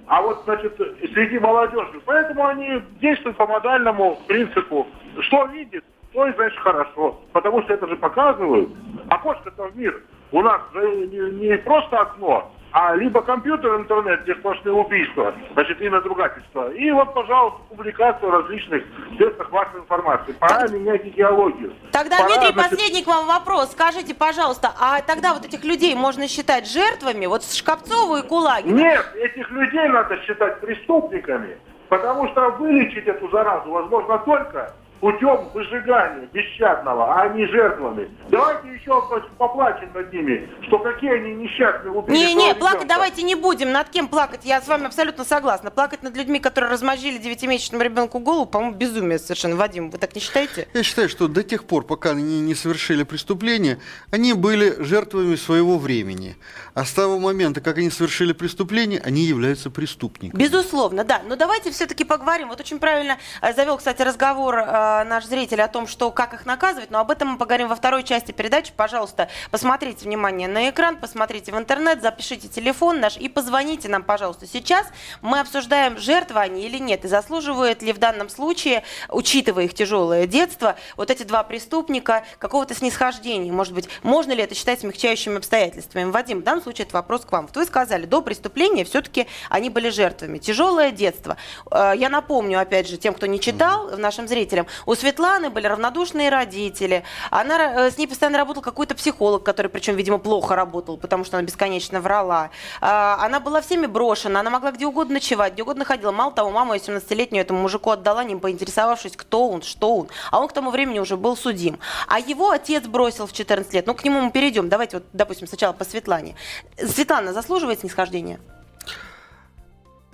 А 0.07 0.23
вот, 0.23 0.43
значит, 0.45 0.75
среди 1.13 1.39
молодежи. 1.39 2.01
Поэтому 2.05 2.47
они 2.47 2.83
действуют 3.01 3.37
по 3.37 3.47
модальному 3.47 4.19
принципу. 4.27 4.87
Что 5.21 5.47
видит, 5.47 5.85
то 6.13 6.27
и 6.27 6.33
значит 6.33 6.59
хорошо. 6.59 7.21
Потому 7.33 7.63
что 7.63 7.75
это 7.75 7.87
же 7.87 7.97
показывают. 7.97 8.71
Окошко-то 9.09 9.69
в 9.69 9.77
мир 9.77 10.03
у 10.33 10.43
нас 10.43 10.61
не, 10.75 11.49
не 11.49 11.57
просто 11.59 11.99
окно, 11.99 12.51
а 12.73 12.95
либо 12.95 13.23
компьютер, 13.23 13.77
интернет, 13.77 14.23
где 14.23 14.35
сплошные 14.35 14.75
убийства, 14.75 15.35
значит, 15.55 15.81
и 15.81 15.89
надругательства. 15.89 16.71
И 16.73 16.91
вот, 16.91 17.15
пожалуйста, 17.15 17.61
публикация 17.69 18.31
различных 18.31 18.85
средств 19.17 19.51
массовой 19.51 19.81
информации. 19.81 20.33
Пора 20.33 20.69
менять 20.69 21.07
идеологию. 21.07 21.73
Тогда, 21.93 22.19
Пора, 22.19 22.29
Дмитрий, 22.29 22.53
значит... 22.53 22.71
последний 22.71 23.05
к 23.05 23.07
вам 23.07 23.27
вопрос. 23.27 23.73
Скажите, 23.73 24.15
пожалуйста, 24.15 24.73
а 24.79 25.01
тогда 25.01 25.35
вот 25.35 25.45
этих 25.45 25.65
людей 25.65 25.95
можно 25.95 26.29
считать 26.29 26.69
жертвами? 26.69 27.27
Вот 27.27 27.45
Шкапцову 27.45 28.17
и 28.17 28.23
Кулагина? 28.23 28.77
Нет, 28.77 29.15
этих 29.15 29.51
людей 29.51 29.89
надо 29.89 30.19
считать 30.23 30.61
преступниками. 30.61 31.59
Потому 31.89 32.29
что 32.29 32.51
вылечить 32.51 33.07
эту 33.07 33.31
заразу 33.31 33.71
возможно 33.71 34.19
только 34.19 34.75
путем 35.01 35.49
выжигания 35.55 36.29
бесщадного, 36.33 37.21
а 37.21 37.29
не 37.29 37.47
жертвами. 37.47 38.09
Давайте 38.31 38.69
еще 38.69 39.03
поплачем 39.39 39.91
над 39.95 40.13
ними, 40.13 40.49
что 40.67 40.79
какие 40.79 41.13
они 41.13 41.35
несчастные 41.35 41.93
убили. 41.93 42.17
Не, 42.17 42.35
не, 42.35 42.55
плакать 42.55 42.89
давайте 42.89 43.23
не 43.23 43.35
будем. 43.35 43.73
Над 43.73 43.89
кем 43.89 44.09
плакать? 44.09 44.41
Я 44.45 44.61
с 44.61 44.69
вами 44.69 44.87
абсолютно 44.87 45.25
согласна. 45.25 45.71
Плакать 45.71 46.03
над 46.03 46.17
людьми, 46.17 46.41
которые 46.41 46.71
размозжили 46.71 47.19
девятимесячному 47.19 47.83
ребенку 47.83 48.19
голову, 48.19 48.47
по-моему, 48.47 48.77
безумие 48.77 49.19
совершенно. 49.19 49.57
Вадим, 49.57 49.91
вы 49.91 49.99
так 49.99 50.15
не 50.15 50.21
считаете? 50.21 50.69
Я 50.75 50.83
считаю, 50.83 51.09
что 51.09 51.29
до 51.29 51.43
тех 51.43 51.65
пор, 51.65 51.85
пока 51.85 52.11
они 52.11 52.41
не 52.41 52.55
совершили 52.55 53.03
преступление, 53.03 53.79
они 54.11 54.33
были 54.33 54.83
жертвами 54.83 55.37
своего 55.37 55.79
времени. 55.79 56.37
А 56.75 56.85
с 56.85 56.93
того 56.93 57.19
момента, 57.19 57.61
как 57.61 57.79
они 57.79 57.91
совершили 57.91 58.33
преступление, 58.33 59.01
они 59.05 59.23
являются 59.23 59.71
преступниками. 59.71 60.41
Безусловно, 60.41 61.05
да. 61.05 61.21
Но 61.27 61.37
давайте 61.37 61.71
все-таки 61.71 62.05
поговорим. 62.05 62.49
Вот 62.49 62.61
очень 62.61 62.79
правильно 62.79 63.19
э, 63.43 63.53
завел, 63.53 63.77
кстати, 63.77 64.03
разговор 64.03 64.59
э, 64.59 64.88
наш 65.07 65.25
зритель 65.25 65.63
о 65.63 65.69
том, 65.69 65.87
что 65.87 66.11
как 66.11 66.35
их 66.35 66.47
наказывать, 66.47 66.91
но 66.91 67.01
об 67.01 67.11
этом 67.11 67.29
мы 67.29 67.39
поговорим 67.39 67.69
во 67.69 67.77
второй 67.77 68.03
части 68.03 68.33
передачи. 68.33 68.73
Пожалуйста, 68.77 69.29
посмотрите 69.51 70.05
внимание 70.05 70.49
на 70.49 70.71
экран, 70.71 70.97
посмотрите 70.97 71.53
в 71.53 71.59
интернет, 71.59 72.03
запишите 72.03 72.49
телефон 72.49 73.01
наш 73.01 73.17
и 73.17 73.29
позвоните 73.29 73.89
нам, 73.89 74.03
пожалуйста. 74.03 74.47
Сейчас 74.47 74.87
мы 75.23 75.41
обсуждаем, 75.41 75.99
жертвы 75.99 76.41
они 76.41 76.65
или 76.67 76.79
нет, 76.79 77.05
и 77.05 77.09
заслуживают 77.09 77.83
ли 77.83 77.93
в 77.93 77.99
данном 77.99 78.29
случае, 78.29 78.85
учитывая 79.09 79.65
их 79.65 79.75
тяжелое 79.75 80.27
детство, 80.27 80.77
вот 80.97 81.11
эти 81.11 81.23
два 81.23 81.43
преступника 81.43 82.25
какого-то 82.39 82.75
снисхождения. 82.75 83.53
Может 83.53 83.75
быть, 83.75 83.89
можно 84.03 84.33
ли 84.33 84.43
это 84.43 84.55
считать 84.55 84.81
смягчающими 84.81 85.37
обстоятельствами? 85.37 86.11
Вадим, 86.11 86.41
в 86.41 86.45
данном 86.45 86.63
случае 86.63 86.87
это 86.87 86.97
вопрос 86.97 87.25
к 87.25 87.33
вам. 87.33 87.49
Вы 87.55 87.65
сказали, 87.65 88.07
до 88.07 88.23
преступления 88.23 88.85
все-таки 88.85 89.27
они 89.51 89.71
были 89.71 89.91
жертвами. 89.91 90.39
Тяжелое 90.39 90.91
детство. 90.91 91.37
Э, 91.71 91.93
я 91.97 92.09
напомню, 92.09 92.61
опять 92.61 92.89
же, 92.89 92.97
тем, 92.97 93.15
кто 93.15 93.27
не 93.27 93.41
читал, 93.41 93.97
нашим 93.97 94.29
зрителям, 94.29 94.67
у 94.87 94.95
Светланы 94.95 95.51
были 95.51 95.67
равнодушные 95.67 96.29
родители. 96.29 97.05
Она, 97.31 97.87
э, 97.87 97.91
с 97.91 97.99
ней 97.99 98.07
постоянно 98.07 98.39
работал 98.39 98.63
какой-то 98.63 98.95
психолог, 98.95 99.43
который, 99.43 99.69
причем, 99.69 99.97
видимо, 99.97 100.19
плохо 100.19 100.55
работал, 100.55 100.97
потому 100.97 101.25
что 101.25 101.37
она 101.37 101.47
бесконечно 101.47 102.01
врала. 102.01 102.51
А, 102.81 103.19
она 103.25 103.41
была 103.41 103.61
всеми 103.61 103.87
брошена, 103.87 104.41
она 104.41 104.51
могла 104.51 104.73
где 104.73 104.87
угодно 104.87 105.15
ночевать, 105.15 105.55
где 105.55 105.63
угодно 105.63 105.85
ходила. 105.85 106.13
Мало 106.13 106.33
того, 106.33 106.51
маму 106.51 106.75
18-летнюю 106.75 107.43
этому 107.43 107.61
мужику 107.61 107.91
отдала, 107.91 108.25
не 108.25 108.37
поинтересовавшись, 108.37 109.17
кто 109.17 109.49
он, 109.49 109.63
что 109.63 109.97
он. 109.97 110.09
А 110.31 110.41
он 110.41 110.49
к 110.49 110.53
тому 110.53 110.71
времени 110.71 110.99
уже 110.99 111.17
был 111.17 111.37
судим. 111.37 111.79
А 112.07 112.19
его 112.19 112.51
отец 112.51 112.87
бросил 112.87 113.27
в 113.27 113.33
14 113.33 113.73
лет. 113.75 113.87
Ну, 113.87 113.95
к 113.95 114.05
нему 114.05 114.21
мы 114.21 114.31
перейдем. 114.31 114.69
Давайте 114.69 114.99
вот, 114.99 115.07
допустим, 115.13 115.47
сначала 115.47 115.73
по 115.73 115.85
Светлане. 115.85 116.37
Светлана 116.77 117.33
заслуживает 117.33 117.81
снисхождения? 117.81 118.41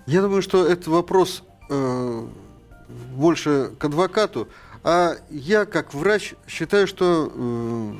Я 0.06 0.20
думаю, 0.20 0.42
что 0.42 0.66
этот 0.66 0.86
вопрос 0.86 1.42
э, 1.70 2.26
больше 2.88 3.72
к 3.78 3.84
адвокату, 3.84 4.48
а 4.82 5.16
я, 5.30 5.64
как 5.64 5.94
врач, 5.94 6.34
считаю, 6.46 6.86
что 6.86 7.32
э, 7.34 7.94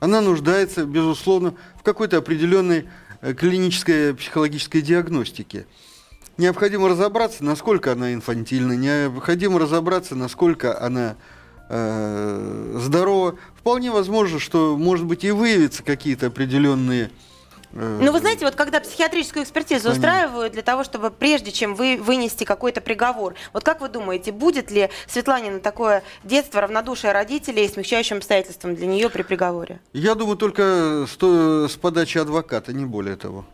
она 0.00 0.20
нуждается, 0.20 0.84
безусловно, 0.84 1.54
в 1.78 1.82
какой-то 1.82 2.16
определенной 2.16 2.88
э, 3.20 3.34
клинической 3.34 4.14
психологической 4.14 4.82
диагностике. 4.82 5.66
Необходимо 6.36 6.88
разобраться, 6.88 7.44
насколько 7.44 7.92
она 7.92 8.12
инфантильна, 8.12 8.72
необходимо 8.72 9.58
разобраться, 9.58 10.14
насколько 10.14 10.78
она 10.80 11.16
э, 11.68 12.78
здорова. 12.80 13.36
Вполне 13.54 13.90
возможно, 13.90 14.38
что, 14.38 14.76
может 14.76 15.06
быть, 15.06 15.24
и 15.24 15.30
выявятся 15.30 15.82
какие-то 15.82 16.26
определенные 16.26 17.10
ну, 17.76 18.12
вы 18.12 18.18
знаете, 18.20 18.44
вот 18.44 18.54
когда 18.54 18.80
психиатрическую 18.80 19.44
экспертизу 19.44 19.90
устраивают 19.90 20.52
для 20.52 20.62
того, 20.62 20.84
чтобы 20.84 21.10
прежде 21.10 21.52
чем 21.52 21.74
вы 21.74 21.98
вынести 22.00 22.44
какой-то 22.44 22.80
приговор, 22.80 23.34
вот 23.52 23.64
как 23.64 23.80
вы 23.80 23.88
думаете, 23.88 24.32
будет 24.32 24.70
ли 24.70 24.90
Светланина 25.06 25.60
такое 25.60 26.02
детство, 26.24 26.60
равнодушие 26.60 27.12
родителей 27.12 27.68
смягчающим 27.68 28.18
обстоятельством 28.18 28.74
для 28.74 28.86
нее 28.86 29.10
при 29.10 29.22
приговоре? 29.22 29.80
Я 29.92 30.14
думаю, 30.14 30.36
только 30.36 31.06
с, 31.06 31.16
с 31.16 31.76
подачи 31.76 32.18
адвоката, 32.18 32.72
не 32.72 32.84
более 32.84 33.16
того. 33.16 33.44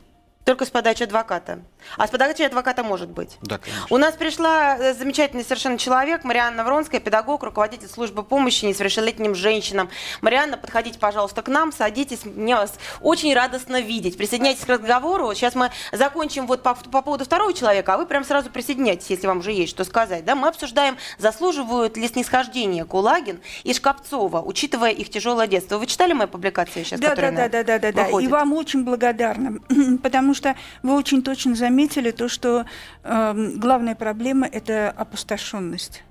Только 0.45 0.65
с 0.65 0.71
подачи 0.71 1.05
адвоката. 1.05 1.61
А 1.97 2.07
с 2.07 2.11
подачи 2.11 2.43
адвоката 2.43 2.83
может 2.83 3.11
быть. 3.11 3.39
Да, 3.43 3.59
конечно. 3.59 3.87
У 3.91 3.97
нас 3.97 4.15
пришла 4.15 4.77
э, 4.77 4.95
замечательный 4.95 5.45
совершенно 5.45 5.79
человек, 5.79 6.25
Марианна 6.25 6.65
Вронская, 6.65 7.01
педагог, 7.01 7.45
руководитель 7.45 7.89
службы 7.89 8.25
помощи 8.25 8.65
несовершеннолетним 8.65 9.35
женщинам. 9.35 9.89
Марианна, 10.21 10.57
подходите, 10.57 10.99
пожалуйста, 10.99 11.43
к 11.43 11.49
нам, 11.49 11.71
садитесь. 11.73 12.25
Мне 12.25 12.57
вас 12.57 12.75
очень 13.01 13.33
радостно 13.35 13.81
видеть. 13.81 14.17
Присоединяйтесь 14.17 14.65
к 14.65 14.69
разговору. 14.69 15.33
Сейчас 15.35 15.55
мы 15.55 15.71
закончим 15.93 16.47
вот 16.47 16.63
по, 16.63 16.75
по 16.75 17.03
поводу 17.03 17.25
второго 17.25 17.53
человека, 17.55 17.95
а 17.95 17.99
вы 17.99 18.07
прям 18.07 18.25
сразу 18.25 18.51
присоединяйтесь, 18.51 19.11
если 19.11 19.29
вам 19.29 19.39
уже 19.39 19.53
есть 19.53 19.71
что 19.71 19.85
сказать. 19.85 20.25
Да? 20.25 20.35
Мы 20.35 20.49
обсуждаем, 20.49 20.97
заслуживают 21.19 21.97
ли 21.97 22.09
снисхождения 22.09 22.85
Кулагин 22.85 23.41
и 23.63 23.73
Шкапцова, 23.73 24.41
учитывая 24.41 24.91
их 24.91 25.09
тяжелое 25.09 25.47
детство. 25.47 25.79
Вы 25.79 25.87
читали 25.87 26.13
мои 26.15 26.27
публикации 26.27 26.83
сейчас, 26.83 26.99
да, 27.01 27.11
которые 27.11 27.33
да, 27.33 27.49
да, 27.49 27.63
да, 27.63 27.79
да, 27.79 27.93
да, 27.93 28.11
да. 28.11 28.21
И 28.21 28.27
вам 28.27 28.53
очень 28.55 28.85
благодарна, 28.85 29.59
потому 30.03 30.32
потому 30.33 30.55
что 30.55 30.61
вы 30.83 30.95
очень 30.95 31.23
точно 31.23 31.55
заметили 31.55 32.11
то, 32.11 32.29
что 32.29 32.65
э, 33.03 33.53
главная 33.57 33.95
проблема– 33.95 34.47
это 34.53 34.91
опустошенность. 34.91 36.03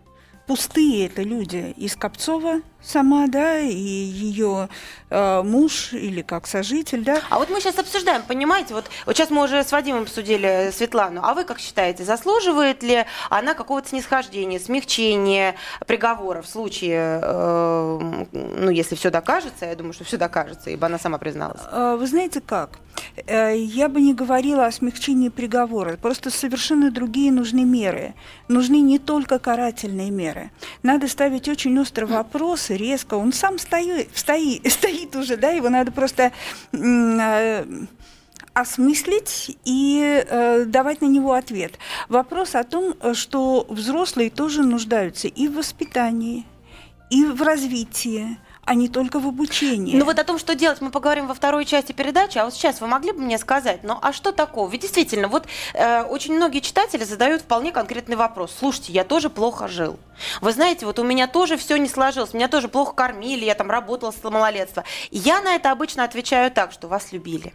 Пустые 0.48 1.08
это 1.08 1.24
люди 1.24 1.74
из 1.78 1.96
Копцова, 1.96 2.62
сама, 2.82 3.28
да, 3.28 3.60
и 3.60 3.74
ее 3.74 4.70
э, 5.10 5.42
муж 5.44 5.94
или 5.94 6.22
как 6.22 6.48
сожитель, 6.48 7.04
да. 7.04 7.22
А 7.30 7.40
вот 7.40 7.50
мы 7.50 7.60
сейчас 7.62 7.78
обсуждаем, 7.78 8.24
понимаете, 8.24 8.74
вот, 8.74 8.86
вот 9.06 9.16
сейчас 9.16 9.30
мы 9.30 9.44
уже 9.44 9.64
с 9.64 9.72
Вадимом 9.72 10.04
обсудили 10.04 10.72
Светлану, 10.74 11.22
а 11.24 11.34
вы 11.34 11.44
как 11.44 11.60
считаете, 11.60 12.04
заслуживает 12.04 12.84
ли 12.84 13.06
она 13.30 13.54
какого-то 13.54 13.90
снисхождения, 13.90 14.60
смягчения 14.60 15.56
приговора 15.86 16.42
в 16.42 16.48
случае, 16.48 17.20
э, 17.22 18.26
ну, 18.32 18.70
если 18.72 18.96
все 18.96 19.10
докажется, 19.10 19.66
я 19.66 19.76
думаю, 19.76 19.94
что 19.94 20.04
все 20.04 20.18
докажется, 20.18 20.70
ибо 20.70 20.88
она 20.88 20.98
сама 20.98 21.18
призналась. 21.18 21.62
Э, 21.72 21.96
вы 22.00 22.08
знаете 22.08 22.42
как? 22.42 22.80
Э, 23.28 23.56
я 23.56 23.90
бы 23.90 24.02
не 24.02 24.14
говорила 24.14 24.66
о 24.66 24.72
смягчении 24.72 25.30
приговора, 25.30 25.98
просто 25.98 26.30
совершенно 26.30 26.92
другие 26.92 27.32
нужны 27.32 27.64
меры. 27.64 28.14
Нужны 28.48 28.82
не 28.82 29.00
только 29.00 29.40
карательные 29.40 30.10
меры. 30.10 30.52
Надо 30.84 31.08
ставить 31.08 31.48
очень 31.48 31.78
острый 31.80 32.06
вопрос 32.06 32.71
резко, 32.76 33.16
он 33.16 33.34
сам 33.34 33.58
стоит, 33.60 34.10
стоит, 34.16 34.72
стоит 34.72 35.16
уже, 35.16 35.38
да, 35.38 35.50
его 35.50 35.70
надо 35.70 35.92
просто 35.92 36.32
э, 36.72 37.66
осмыслить 38.54 39.58
и 39.64 40.26
э, 40.28 40.66
давать 40.66 41.02
на 41.02 41.08
него 41.08 41.34
ответ. 41.34 41.80
Вопрос 42.10 42.56
о 42.56 42.64
том, 42.64 42.96
что 43.14 43.66
взрослые 43.70 44.30
тоже 44.30 44.64
нуждаются 44.64 45.28
и 45.28 45.48
в 45.48 45.56
воспитании, 45.56 46.46
и 47.10 47.26
в 47.26 47.42
развитии, 47.42 48.38
а 48.66 48.76
не 48.76 48.88
только 48.88 49.20
в 49.20 49.28
обучении. 49.28 49.96
Ну 49.96 50.06
вот 50.06 50.20
о 50.20 50.24
том, 50.24 50.38
что 50.38 50.56
делать, 50.56 50.82
мы 50.82 50.92
поговорим 50.92 51.28
во 51.28 51.34
второй 51.34 51.66
части 51.66 51.92
передачи. 51.92 52.38
А 52.38 52.46
вот 52.46 52.54
сейчас 52.54 52.82
вы 52.82 52.88
могли 52.88 53.12
бы 53.12 53.22
мне 53.22 53.38
сказать, 53.38 53.84
ну 53.84 53.98
а 54.02 54.14
что 54.14 54.32
такого? 54.32 54.70
Ведь 54.70 54.82
действительно, 54.82 55.28
вот 55.28 55.48
э, 55.74 56.04
очень 56.04 56.36
многие 56.36 56.60
читатели 56.60 57.04
задают 57.04 57.42
вполне 57.42 57.72
конкретный 57.72 58.16
вопрос. 58.16 58.54
Слушайте, 58.58 58.94
я 58.94 59.04
тоже 59.04 59.30
плохо 59.30 59.68
жил. 59.68 59.98
Вы 60.42 60.52
знаете, 60.52 60.86
вот 60.86 61.00
у 61.00 61.04
меня 61.04 61.28
тоже 61.28 61.58
все 61.58 61.78
не 61.78 61.90
сложилось, 61.90 62.34
меня 62.34 62.48
тоже 62.48 62.68
плохо 62.68 62.94
кормили, 62.94 63.46
я 63.46 63.56
там 63.56 63.72
работала 63.72 64.12
с 64.12 64.24
малолетства. 64.24 64.84
Я 65.10 65.42
на 65.42 65.56
это 65.56 65.72
обычно 65.72 66.04
отвечаю 66.04 66.52
так, 66.52 66.72
что 66.72 66.88
вас 66.88 67.12
любили 67.12 67.54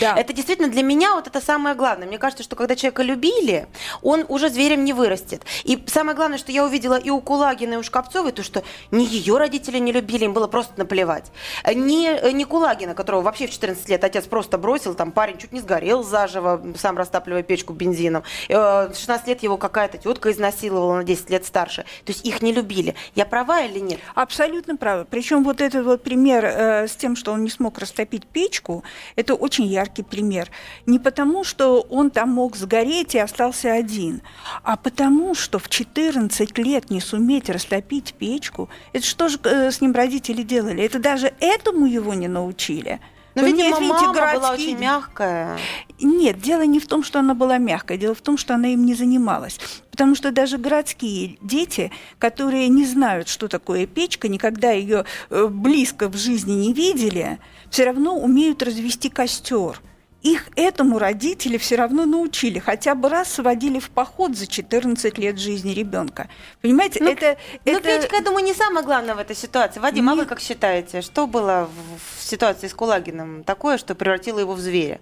Да. 0.00 0.16
Это 0.16 0.32
действительно 0.32 0.68
для 0.68 0.82
меня 0.82 1.14
вот 1.14 1.26
это 1.26 1.40
самое 1.40 1.74
главное. 1.74 2.06
Мне 2.06 2.18
кажется, 2.18 2.42
что 2.42 2.56
когда 2.56 2.76
человека 2.76 3.02
любили, 3.02 3.66
он 4.02 4.24
уже 4.28 4.48
зверем 4.48 4.84
не 4.84 4.92
вырастет. 4.92 5.42
И 5.64 5.82
самое 5.86 6.16
главное, 6.16 6.38
что 6.38 6.52
я 6.52 6.64
увидела 6.64 6.98
и 6.98 7.10
у 7.10 7.20
Кулагина, 7.20 7.74
и 7.74 7.76
у 7.76 7.82
Шкапцовой, 7.82 8.32
то, 8.32 8.42
что 8.42 8.62
ни 8.90 9.04
ее 9.04 9.38
родители 9.38 9.78
не 9.78 9.92
любили, 9.92 10.24
им 10.24 10.32
было 10.32 10.46
просто 10.46 10.72
наплевать. 10.76 11.30
Ни, 11.66 12.32
ни 12.32 12.44
Кулагина, 12.44 12.94
которого 12.94 13.22
вообще 13.22 13.46
в 13.46 13.50
14 13.50 13.88
лет 13.88 14.04
отец 14.04 14.26
просто 14.26 14.58
бросил, 14.58 14.94
там 14.94 15.12
парень 15.12 15.38
чуть 15.38 15.52
не 15.52 15.60
сгорел 15.60 16.02
заживо, 16.02 16.62
сам 16.76 16.96
растапливая 16.96 17.42
печку 17.42 17.72
бензином. 17.72 18.22
Э, 18.48 18.88
в 18.88 18.94
16 18.96 19.28
лет 19.28 19.42
его 19.42 19.56
какая-то 19.56 19.98
тетка 19.98 20.30
изнасиловала 20.30 20.96
на 20.96 21.04
10 21.04 21.30
лет 21.30 21.46
старше. 21.46 21.82
То 22.04 22.12
есть 22.12 22.24
их 22.24 22.42
не 22.42 22.52
любили. 22.52 22.94
Я 23.14 23.26
права 23.26 23.62
или 23.62 23.78
нет? 23.78 24.00
Абсолютно 24.14 24.76
права. 24.76 25.06
Причем 25.08 25.44
вот 25.44 25.60
этот 25.60 25.84
вот 25.84 26.02
пример 26.02 26.44
э, 26.44 26.88
с 26.88 26.96
тем, 26.96 27.16
что 27.16 27.32
он 27.32 27.44
не 27.44 27.50
смог 27.50 27.78
растопить 27.78 28.26
печку, 28.26 28.84
это 29.16 29.34
очень 29.34 29.66
яркий 29.82 30.02
пример. 30.02 30.50
Не 30.86 30.98
потому, 30.98 31.44
что 31.44 31.80
он 31.90 32.10
там 32.10 32.30
мог 32.30 32.56
сгореть 32.56 33.14
и 33.14 33.18
остался 33.18 33.72
один, 33.72 34.22
а 34.62 34.76
потому, 34.76 35.34
что 35.34 35.58
в 35.58 35.68
14 35.68 36.58
лет 36.58 36.90
не 36.90 37.00
суметь 37.00 37.50
растопить 37.50 38.14
печку, 38.18 38.68
это 38.92 39.04
что 39.04 39.28
же 39.28 39.38
э, 39.44 39.70
с 39.70 39.80
ним 39.80 39.92
родители 39.92 40.42
делали? 40.42 40.84
Это 40.84 40.98
даже 40.98 41.32
этому 41.40 41.86
его 41.86 42.14
не 42.14 42.28
научили. 42.28 43.00
Но, 43.34 43.42
Вы 43.42 43.52
видимо, 43.52 43.70
извините, 43.70 43.94
мама 43.94 44.12
городские... 44.12 44.40
была 44.40 44.50
очень 44.52 44.78
мягкая. 44.78 45.58
Нет, 46.00 46.40
дело 46.40 46.62
не 46.62 46.80
в 46.80 46.86
том, 46.86 47.02
что 47.02 47.18
она 47.18 47.34
была 47.34 47.58
мягкая, 47.58 47.96
дело 47.96 48.14
в 48.14 48.20
том, 48.20 48.36
что 48.36 48.54
она 48.54 48.68
им 48.68 48.84
не 48.84 48.94
занималась. 48.94 49.58
Потому 49.90 50.14
что 50.14 50.32
даже 50.32 50.58
городские 50.58 51.38
дети, 51.40 51.90
которые 52.18 52.68
не 52.68 52.84
знают, 52.84 53.28
что 53.28 53.48
такое 53.48 53.86
печка, 53.86 54.28
никогда 54.28 54.70
ее 54.72 55.04
э, 55.30 55.46
близко 55.46 56.08
в 56.08 56.16
жизни 56.16 56.52
не 56.52 56.72
видели, 56.72 57.38
все 57.70 57.84
равно 57.84 58.18
умеют 58.18 58.62
развести 58.62 59.08
костер– 59.08 59.80
их 60.22 60.48
этому 60.54 60.98
родители 60.98 61.58
все 61.58 61.76
равно 61.76 62.06
научили, 62.06 62.58
хотя 62.58 62.94
бы 62.94 63.08
раз 63.08 63.32
сводили 63.32 63.78
в 63.78 63.90
поход 63.90 64.36
за 64.36 64.46
14 64.46 65.18
лет 65.18 65.38
жизни 65.38 65.72
ребенка. 65.72 66.28
Понимаете, 66.60 67.02
ну, 67.02 67.10
это... 67.10 67.36
Ну, 67.64 67.72
это... 67.72 67.82
Петька, 67.82 68.16
я 68.16 68.22
думаю, 68.22 68.44
не 68.44 68.54
самое 68.54 68.84
главное 68.84 69.14
в 69.14 69.18
этой 69.18 69.34
ситуации. 69.34 69.80
Вадим, 69.80 70.06
не... 70.06 70.12
а 70.12 70.14
вы 70.14 70.26
как 70.26 70.40
считаете, 70.40 71.02
что 71.02 71.26
было 71.26 71.68
в, 71.68 72.20
в 72.20 72.22
ситуации 72.22 72.68
с 72.68 72.74
Кулагиным 72.74 73.42
такое, 73.42 73.78
что 73.78 73.94
превратило 73.94 74.38
его 74.38 74.54
в 74.54 74.60
зверя? 74.60 75.00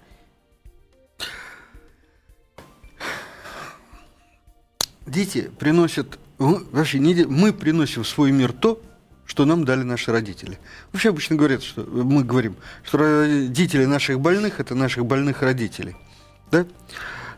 Дети 5.06 5.50
приносят... 5.58 6.18
Вообще, 6.38 6.98
мы 6.98 7.52
приносим 7.52 8.04
в 8.04 8.08
свой 8.08 8.32
мир 8.32 8.52
то, 8.52 8.80
что 9.30 9.44
нам 9.44 9.64
дали 9.64 9.84
наши 9.84 10.10
родители. 10.10 10.58
Вообще 10.92 11.10
обычно 11.10 11.36
говорят, 11.36 11.62
что 11.62 11.82
мы 11.82 12.24
говорим, 12.24 12.56
что 12.82 12.98
родители 12.98 13.84
наших 13.84 14.18
больных 14.18 14.58
это 14.58 14.74
наших 14.74 15.06
больных 15.06 15.42
родителей. 15.42 15.94
Да? 16.50 16.66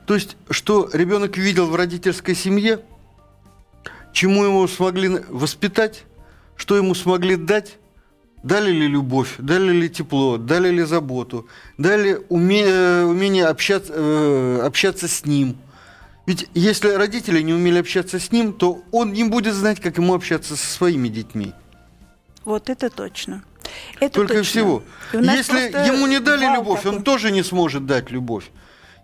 То 0.07 0.15
есть, 0.15 0.39
что 0.49 0.89
ребенок 0.95 1.37
видел 1.37 1.67
в 1.67 1.77
родительской 1.77 2.35
семье, 2.35 2.81
чему 4.15 4.43
ему 4.43 4.67
смогли 4.69 5.21
воспитать, 5.29 6.05
что 6.57 6.79
ему 6.79 6.95
смогли 6.95 7.37
дать, 7.37 7.77
дали 8.43 8.71
ли 8.71 8.89
любовь, 8.89 9.35
дали 9.37 9.73
ли 9.73 9.91
тепло, 9.91 10.39
дали 10.39 10.71
ли 10.71 10.85
заботу, 10.85 11.47
дали 11.77 12.23
умение, 12.31 13.05
умение 13.05 13.45
общаться, 13.45 13.93
э, 13.95 14.61
общаться 14.65 15.09
с 15.09 15.27
ним. 15.27 15.59
Ведь 16.25 16.49
если 16.55 16.89
родители 16.89 17.43
не 17.43 17.53
умели 17.53 17.81
общаться 17.81 18.19
с 18.19 18.33
ним, 18.33 18.55
то 18.55 18.83
он 18.93 19.13
не 19.13 19.25
будет 19.25 19.53
знать, 19.53 19.79
как 19.79 19.99
ему 19.99 20.15
общаться 20.15 20.57
со 20.57 20.67
своими 20.67 21.09
детьми. 21.09 21.53
Вот 22.45 22.71
это 22.71 22.91
точно. 22.91 23.43
Это 24.01 24.15
Только 24.15 24.35
точно. 24.35 24.51
всего. 24.51 24.83
Если 25.13 25.87
ему 25.87 26.07
не 26.07 26.19
дали 26.21 26.45
любовь, 26.45 26.85
он 26.85 27.03
тоже 27.03 27.31
не 27.31 27.43
сможет 27.43 27.87
дать 27.87 28.11
любовь. 28.11 28.51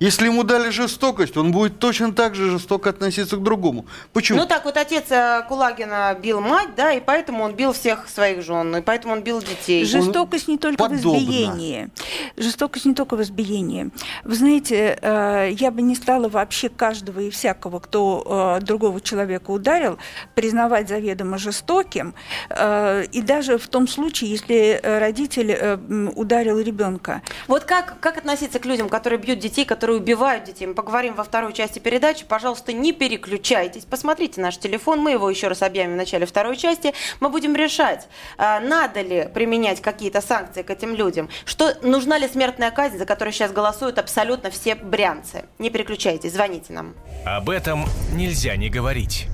Если 0.00 0.26
ему 0.26 0.44
дали 0.44 0.70
жестокость, 0.70 1.36
он 1.36 1.50
будет 1.50 1.80
точно 1.80 2.12
так 2.12 2.36
же 2.36 2.50
жестоко 2.50 2.90
относиться 2.90 3.36
к 3.36 3.42
другому. 3.42 3.86
Почему? 4.12 4.38
Ну 4.38 4.46
так 4.46 4.64
вот 4.64 4.76
отец 4.76 5.06
э, 5.10 5.42
Кулагина 5.48 6.16
бил 6.22 6.40
мать, 6.40 6.68
да, 6.76 6.92
и 6.92 7.00
поэтому 7.00 7.42
он 7.42 7.54
бил 7.54 7.72
всех 7.72 8.08
своих 8.08 8.44
жен, 8.44 8.76
и 8.76 8.80
поэтому 8.80 9.14
он 9.14 9.22
бил 9.22 9.40
детей. 9.40 9.84
Жестокость 9.84 10.48
он 10.48 10.54
не 10.54 10.58
только 10.58 10.78
подобно. 10.78 11.18
в 11.18 11.22
избиении. 11.22 11.88
Жестокость 12.36 12.84
не 12.84 12.94
только 12.94 13.16
в 13.16 13.22
избиении. 13.22 13.90
Вы 14.22 14.36
знаете, 14.36 14.98
э, 15.02 15.50
я 15.52 15.72
бы 15.72 15.82
не 15.82 15.96
стала 15.96 16.28
вообще 16.28 16.68
каждого 16.68 17.18
и 17.18 17.30
всякого, 17.30 17.80
кто 17.80 18.58
э, 18.60 18.64
другого 18.64 19.00
человека 19.00 19.50
ударил, 19.50 19.98
признавать 20.36 20.88
заведомо 20.88 21.38
жестоким. 21.38 22.14
И 22.50 23.22
даже 23.22 23.58
в 23.58 23.68
том 23.68 23.88
случае, 23.88 24.30
если 24.30 24.80
родитель 24.82 25.78
ударил 26.14 26.60
ребенка. 26.60 27.22
Вот 27.46 27.64
как, 27.64 27.98
как 28.00 28.18
относиться 28.18 28.58
к 28.58 28.64
людям, 28.64 28.88
которые 28.88 29.18
бьют 29.18 29.38
детей, 29.38 29.64
которые 29.64 29.87
которые 29.88 30.02
убивают 30.02 30.44
детей. 30.44 30.66
Мы 30.66 30.74
поговорим 30.74 31.14
во 31.14 31.24
второй 31.24 31.54
части 31.54 31.78
передачи. 31.78 32.26
Пожалуйста, 32.26 32.74
не 32.74 32.92
переключайтесь. 32.92 33.86
Посмотрите 33.86 34.38
наш 34.38 34.58
телефон. 34.58 35.00
Мы 35.00 35.12
его 35.12 35.30
еще 35.30 35.48
раз 35.48 35.62
объявим 35.62 35.94
в 35.94 35.96
начале 35.96 36.26
второй 36.26 36.58
части. 36.58 36.92
Мы 37.20 37.30
будем 37.30 37.56
решать, 37.56 38.06
а, 38.36 38.60
надо 38.60 39.00
ли 39.00 39.30
применять 39.32 39.80
какие-то 39.80 40.20
санкции 40.20 40.60
к 40.60 40.68
этим 40.70 40.94
людям. 40.94 41.30
Что, 41.46 41.74
нужна 41.80 42.18
ли 42.18 42.28
смертная 42.28 42.70
казнь, 42.70 42.98
за 42.98 43.06
которую 43.06 43.32
сейчас 43.32 43.50
голосуют 43.50 43.98
абсолютно 43.98 44.50
все 44.50 44.74
брянцы. 44.74 45.46
Не 45.58 45.70
переключайтесь, 45.70 46.34
звоните 46.34 46.74
нам. 46.74 46.94
Об 47.24 47.48
этом 47.48 47.86
нельзя 48.12 48.56
не 48.56 48.68
говорить. 48.68 49.26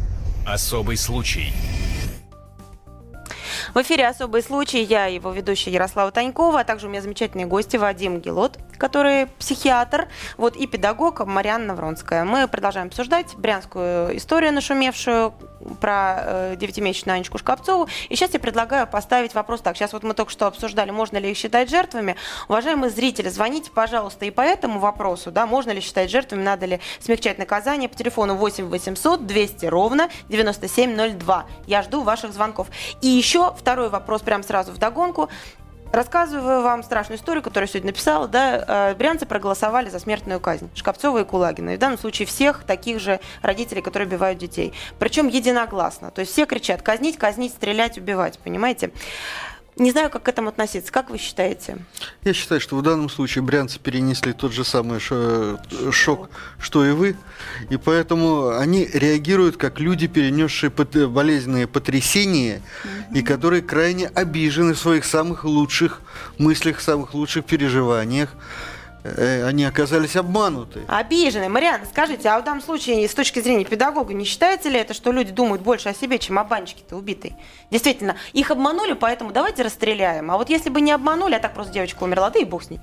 Особый 0.47 0.97
случай. 0.97 1.53
В 3.73 3.83
эфире 3.83 4.07
«Особый 4.07 4.43
случай». 4.43 4.83
Я 4.83 5.07
его 5.07 5.33
ведущая 5.33 5.73
Ярослава 5.73 6.13
Танькова, 6.13 6.61
а 6.61 6.65
также 6.65 6.87
у 6.87 6.91
меня 6.91 7.03
замечательные 7.03 7.47
гости 7.47 7.77
Вадим 7.77 8.21
Гелот, 8.21 8.59
который 8.79 9.27
психиатр, 9.39 10.09
вот, 10.37 10.57
и 10.57 10.67
педагог 10.67 11.25
Марианна 11.27 11.75
Вронская. 11.75 12.25
Мы 12.25 12.49
продолжаем 12.49 12.89
обсуждать 12.89 13.35
брянскую 13.37 14.17
историю 14.17 14.53
нашумевшую 14.53 15.35
про 15.81 16.17
э, 16.19 16.57
девятимесячную 16.57 17.17
Анечку 17.17 17.39
Шкапцову. 17.39 17.89
И 18.09 18.17
сейчас 18.17 18.35
я 18.35 18.41
предлагаю 18.41 18.87
поставить 18.87 19.35
вопрос 19.35 19.61
так. 19.61 19.77
Сейчас 19.77 19.93
вот 19.93 20.03
мы 20.03 20.15
только 20.15 20.31
что 20.31 20.47
обсуждали, 20.47 20.91
можно 20.91 21.17
ли 21.19 21.31
их 21.31 21.37
считать 21.37 21.71
жертвами. 21.71 22.17
Уважаемые 22.49 22.91
зрители, 22.91 23.29
звоните, 23.29 23.71
пожалуйста, 23.71 24.25
и 24.25 24.31
по 24.31 24.43
этому 24.43 24.79
вопросу, 24.79 25.31
да, 25.31 25.47
можно 25.47 25.71
ли 25.71 25.81
считать 25.81 26.11
жертвами, 26.11 26.43
надо 26.43 26.67
ли 26.67 26.81
смягчать 27.01 27.39
наказание 27.39 27.89
по 27.89 27.97
телефону 27.97 28.35
8 28.35 28.67
800 28.67 29.27
200 29.27 29.67
ровно 29.67 30.09
9702. 30.29 31.47
Я 31.67 31.83
жду 31.83 32.03
ваших 32.03 32.33
звонков. 32.33 32.69
И 33.01 33.09
еще 33.09 33.55
второй 33.59 33.89
вопрос 33.89 34.23
прямо 34.23 34.43
сразу 34.45 34.73
в 34.73 34.79
догонку. 34.79 35.29
Рассказываю 35.95 36.63
вам 36.63 36.83
страшную 36.83 37.19
историю, 37.19 37.41
которую 37.41 37.69
я 37.69 37.73
сегодня 37.73 37.91
написала. 37.91 38.27
Да, 38.27 38.91
э, 38.91 38.95
брянцы 38.97 39.27
проголосовали 39.27 39.91
за 39.91 40.01
смертную 40.01 40.41
казнь 40.41 40.69
Шкапцова 40.75 41.19
и 41.21 41.25
Кулагина. 41.25 41.71
И 41.71 41.77
в 41.77 41.79
данном 41.79 41.99
случае 41.99 42.27
всех 42.27 42.65
таких 42.65 42.99
же 42.99 43.21
родителей, 43.43 43.81
которые 43.81 44.09
убивают 44.09 44.41
детей. 44.41 44.75
Причем 44.99 45.29
единогласно. 45.29 46.11
То 46.11 46.23
есть 46.23 46.33
все 46.33 46.47
кричат 46.47 46.83
казнить, 46.83 47.17
казнить, 47.17 47.53
стрелять, 47.53 47.97
убивать. 47.97 48.41
Понимаете? 48.41 48.91
Не 49.77 49.91
знаю, 49.91 50.09
как 50.09 50.23
к 50.23 50.29
этому 50.29 50.51
относиться. 50.51 50.93
Как 50.93 51.11
вы 51.11 51.19
считаете? 51.19 51.79
Я 52.23 52.33
считаю, 52.33 52.61
что 52.61 52.77
в 52.77 52.83
данном 52.83 53.09
случае 53.09 53.43
брянцы 53.43 53.81
перенесли 53.81 54.33
тот 54.33 54.53
же 54.53 54.65
самый 54.65 55.01
шок, 55.01 56.31
что 56.61 56.87
и 56.87 56.93
вы. 56.93 57.17
И 57.71 57.77
поэтому 57.77 58.57
они 58.57 58.89
реагируют 58.93 59.57
как 59.57 59.81
люди, 59.81 60.07
перенесшие 60.07 60.71
болезненные 60.71 61.67
потрясения, 61.67 62.63
и 63.13 63.23
которые 63.23 63.63
крайне 63.63 64.07
обижены 64.07 64.75
в 64.75 64.79
своих 64.79 65.05
самых 65.05 65.45
лучших 65.45 66.01
мыслях, 66.39 66.81
самых 66.81 67.15
лучших 67.15 67.45
переживаниях. 67.45 68.31
Э, 69.05 69.47
они 69.47 69.65
оказались 69.65 70.17
обмануты. 70.17 70.81
Обижены. 70.89 71.51
Марианна, 71.51 71.85
скажите, 71.85 72.27
а 72.31 72.41
в 72.41 72.45
данном 72.45 72.63
случае, 72.63 73.07
с 73.07 73.15
точки 73.15 73.41
зрения 73.41 73.67
педагога, 73.67 74.15
не 74.15 74.25
считается 74.25 74.71
ли 74.71 74.79
это, 74.79 74.95
что 74.95 75.13
люди 75.13 75.31
думают 75.31 75.63
больше 75.63 75.91
о 75.91 75.95
себе, 75.95 76.19
чем 76.19 76.39
о 76.39 76.45
банчике-то 76.45 76.97
убитой? 76.97 77.37
Действительно, 77.71 78.17
их 78.33 78.51
обманули, 78.51 78.95
поэтому 78.95 79.31
давайте 79.31 79.63
расстреляем. 79.63 80.31
А 80.31 80.39
вот 80.39 80.49
если 80.49 80.71
бы 80.71 80.81
не 80.81 80.91
обманули, 80.91 81.35
а 81.35 81.39
так 81.39 81.53
просто 81.53 81.75
девочка 81.75 82.03
умерла, 82.03 82.31
да 82.31 82.39
и 82.39 82.45
бог 82.45 82.63
с 82.63 82.71
ней. 82.71 82.81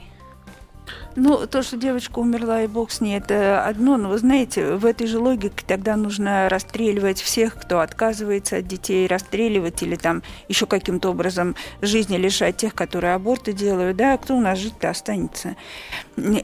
Ну, 1.15 1.45
то, 1.47 1.61
что 1.61 1.77
девочка 1.77 2.19
умерла, 2.19 2.61
и 2.61 2.67
бог 2.67 2.91
с 2.91 3.01
ней, 3.01 3.17
это 3.17 3.65
одно. 3.65 3.97
Но 3.97 4.09
вы 4.09 4.17
знаете, 4.17 4.75
в 4.75 4.85
этой 4.85 5.07
же 5.07 5.19
логике 5.19 5.63
тогда 5.67 5.95
нужно 5.95 6.47
расстреливать 6.49 7.21
всех, 7.21 7.55
кто 7.55 7.81
отказывается 7.81 8.57
от 8.57 8.67
детей, 8.67 9.07
расстреливать 9.07 9.83
или 9.83 9.95
там 9.95 10.23
еще 10.47 10.65
каким-то 10.65 11.09
образом 11.09 11.55
жизни 11.81 12.17
лишать 12.17 12.57
тех, 12.57 12.73
которые 12.73 13.13
аборты 13.13 13.53
делают, 13.53 13.97
да, 13.97 14.17
кто 14.17 14.35
у 14.35 14.41
нас 14.41 14.59
жить-то 14.59 14.89
останется. 14.89 15.55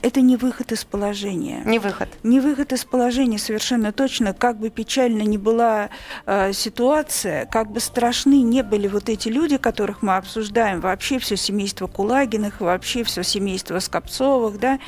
Это 0.01 0.21
не 0.21 0.35
выход 0.37 0.71
из 0.71 0.83
положения. 0.83 1.61
Не 1.65 1.79
выход. 1.79 2.09
Не 2.23 2.39
выход 2.39 2.73
из 2.73 2.83
положения 2.83 3.37
совершенно 3.37 3.91
точно. 3.91 4.33
Как 4.33 4.57
бы 4.57 4.69
печально 4.69 5.21
ни 5.21 5.37
была 5.37 5.89
э, 6.25 6.51
ситуация, 6.53 7.45
как 7.45 7.71
бы 7.71 7.79
страшны 7.79 8.41
не 8.41 8.63
были 8.63 8.87
вот 8.87 9.09
эти 9.09 9.29
люди, 9.29 9.57
которых 9.57 10.01
мы 10.01 10.17
обсуждаем, 10.17 10.81
вообще 10.81 11.19
все 11.19 11.37
семейство 11.37 11.87
Кулагиных, 11.87 12.61
вообще 12.61 13.03
все 13.03 13.23
семейство 13.23 13.79
Скопцовых, 13.79 14.56
да, 14.57 14.79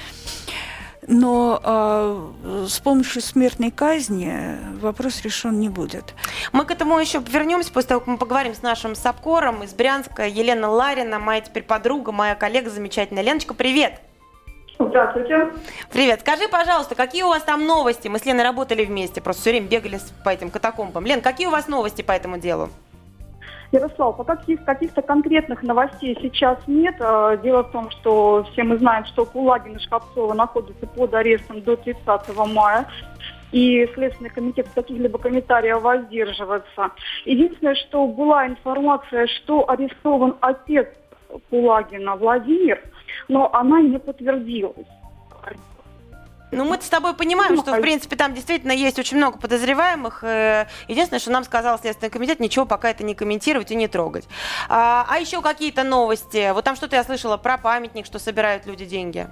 но 1.08 1.60
э, 1.64 2.66
с 2.68 2.80
помощью 2.80 3.22
смертной 3.22 3.72
казни 3.72 4.58
вопрос 4.80 5.22
решен 5.24 5.60
не 5.60 5.70
будет. 5.70 6.14
Мы 6.52 6.66
к 6.66 6.72
этому 6.72 7.00
еще 7.00 7.20
вернемся 7.20 7.72
после 7.72 7.90
того, 7.90 8.02
как 8.02 8.08
мы 8.08 8.18
поговорим 8.18 8.54
с 8.54 8.62
нашим 8.62 8.96
САПКОРом 8.96 9.64
из 9.64 9.74
Брянска, 9.74 10.28
Елена 10.28 10.70
Ларина, 10.70 11.18
моя 11.18 11.42
теперь 11.42 11.64
подруга, 11.64 12.12
моя 12.12 12.36
коллега 12.36 12.70
замечательная. 12.70 13.24
Леночка, 13.24 13.54
привет! 13.54 14.02
Здравствуйте. 14.78 15.52
Привет. 15.92 16.22
Скажи, 16.22 16.48
пожалуйста, 16.48 16.96
какие 16.96 17.24
у 17.24 17.28
вас 17.28 17.44
там 17.44 17.66
новости? 17.66 18.08
Мы 18.08 18.18
с 18.18 18.26
Леной 18.26 18.46
работали 18.46 18.86
вместе, 18.86 19.20
просто 19.20 19.42
все 19.42 19.50
время 19.52 19.68
бегали 19.68 20.00
по 20.24 20.30
этим 20.30 20.50
катакомбам. 20.50 21.06
Лен, 21.06 21.22
какие 21.22 21.48
у 21.48 21.52
вас 21.52 21.68
новости 21.68 22.02
по 22.02 22.14
этому 22.14 22.38
делу? 22.38 22.70
Ярослав, 23.72 24.18
пока 24.18 24.36
каких- 24.36 24.64
каких-то 24.66 25.02
конкретных 25.02 25.62
новостей 25.64 26.18
сейчас 26.22 26.58
нет. 26.68 26.96
Э, 27.00 27.38
Дело 27.44 27.64
в 27.64 27.72
том, 27.72 27.90
что 27.92 28.44
все 28.52 28.64
мы 28.64 28.78
знаем, 28.78 29.06
что 29.06 29.26
Кулагин 29.26 29.76
и 29.76 29.80
Шкапцова 29.80 30.34
находятся 30.34 30.88
под 30.88 31.14
арестом 31.14 31.62
до 31.62 31.76
30 31.76 32.46
мая. 32.48 32.88
И 33.52 33.88
Следственный 33.96 34.30
комитет 34.30 34.68
каких-либо 34.76 35.18
комментариев 35.18 35.82
воздерживается. 35.82 36.92
Единственное, 37.26 37.76
что 37.76 38.06
была 38.08 38.48
информация, 38.48 39.28
что 39.28 39.68
арестован 39.70 40.36
отец 40.42 40.88
Кулагина 41.50 42.16
Владимир, 42.16 42.82
но 43.28 43.50
она 43.54 43.82
не 43.82 43.98
подтвердилась. 44.00 44.88
Ну, 46.52 46.66
мы 46.66 46.82
с 46.82 46.90
тобой 46.90 47.14
понимаем, 47.14 47.58
что, 47.58 47.72
в 47.74 47.82
принципе, 47.82 48.16
там 48.16 48.34
действительно 48.34 48.72
есть 48.72 48.98
очень 48.98 49.18
много 49.18 49.38
подозреваемых. 49.38 50.24
э, 50.24 50.66
Единственное, 50.88 51.20
что 51.20 51.32
нам 51.32 51.44
сказал 51.44 51.78
Следственный 51.80 52.10
комитет, 52.10 52.40
ничего 52.40 52.66
пока 52.66 52.90
это 52.90 53.04
не 53.04 53.14
комментировать 53.14 53.72
и 53.72 53.76
не 53.76 53.88
трогать. 53.88 54.28
А, 54.68 55.06
а 55.08 55.20
еще 55.20 55.42
какие-то 55.42 55.84
новости? 55.84 56.52
Вот 56.52 56.66
там 56.66 56.76
что-то 56.76 56.96
я 56.96 57.04
слышала 57.04 57.38
про 57.38 57.58
памятник, 57.58 58.06
что 58.06 58.18
собирают 58.20 58.66
люди 58.66 58.86
деньги. 58.86 59.28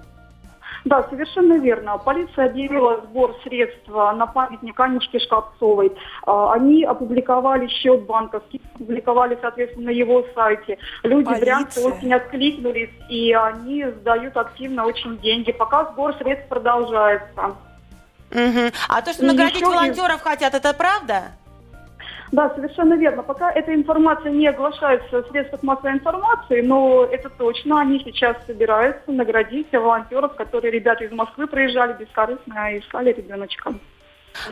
Да, 0.85 1.03
совершенно 1.09 1.57
верно. 1.59 1.97
Полиция 1.97 2.45
объявила 2.47 3.01
сбор 3.01 3.35
средств 3.43 3.89
а, 3.93 4.13
на 4.13 4.27
памятник 4.27 4.79
Анюшке 4.79 5.19
Шкапцовой. 5.19 5.91
А, 6.25 6.53
Они 6.53 6.83
опубликовали 6.83 7.67
счет 7.67 8.05
банковский, 8.05 8.61
опубликовали, 8.75 9.37
соответственно, 9.41 9.87
на 9.87 9.89
его 9.91 10.25
сайте. 10.35 10.77
Люди 11.03 11.25
Полиция. 11.25 11.85
очень 11.87 12.13
откликнулись, 12.13 12.89
и 13.09 13.33
они 13.33 13.85
сдают 13.85 14.37
активно 14.37 14.85
очень 14.85 15.17
деньги. 15.19 15.51
Пока 15.51 15.85
сбор 15.91 16.15
средств 16.15 16.47
продолжается. 16.47 17.55
Мгм. 18.31 18.71
А 18.89 19.01
то, 19.01 19.13
что 19.13 19.25
наградить 19.25 19.55
еще 19.55 19.65
и- 19.65 19.69
волонтеров 19.69 20.21
хотят, 20.21 20.53
это 20.53 20.73
правда? 20.73 21.31
Да, 22.31 22.53
совершенно 22.55 22.95
верно. 22.95 23.23
Пока 23.23 23.51
эта 23.51 23.73
информация 23.73 24.31
не 24.31 24.47
оглашается 24.47 25.23
в 25.23 25.27
средствах 25.29 25.63
массовой 25.63 25.93
информации, 25.93 26.61
но 26.61 27.05
это 27.05 27.29
точно. 27.29 27.81
Они 27.81 27.99
сейчас 27.99 28.35
собираются 28.45 29.11
наградить 29.11 29.71
волонтеров, 29.71 30.35
которые 30.35 30.71
ребята 30.71 31.05
из 31.05 31.11
Москвы 31.11 31.47
проезжали 31.47 31.93
бескорыстно, 31.93 32.77
искали 32.77 33.13
ребеночка. 33.13 33.73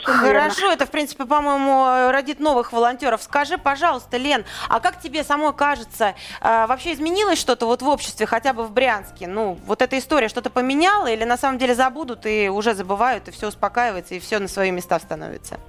Хорошо, 0.02 0.72
это, 0.72 0.86
в 0.86 0.92
принципе, 0.92 1.26
по-моему, 1.26 2.12
родит 2.12 2.40
новых 2.40 2.74
волонтеров. 2.74 3.22
Скажи, 3.22 3.58
пожалуйста, 3.58 4.18
Лен, 4.18 4.44
а 4.68 4.80
как 4.80 5.00
тебе 5.00 5.24
самой 5.24 5.54
кажется, 5.54 6.16
э, 6.42 6.66
вообще 6.66 6.94
изменилось 6.94 7.40
что-то 7.40 7.68
вот 7.68 7.84
в 7.84 7.88
обществе, 7.88 8.26
хотя 8.26 8.54
бы 8.54 8.64
в 8.64 8.72
Брянске? 8.72 9.28
Ну, 9.28 9.60
вот 9.66 9.84
эта 9.84 10.00
история 10.00 10.28
что-то 10.28 10.50
поменяла 10.50 11.08
или 11.08 11.24
на 11.24 11.38
самом 11.38 11.60
деле 11.60 11.76
забудут 11.76 12.26
и 12.26 12.50
уже 12.50 12.74
забывают, 12.74 13.28
и 13.28 13.32
все 13.32 13.48
успокаивается, 13.48 14.16
и 14.16 14.20
все 14.20 14.40
на 14.40 14.48
свои 14.48 14.72
места 14.72 14.98
становится? 14.98 15.60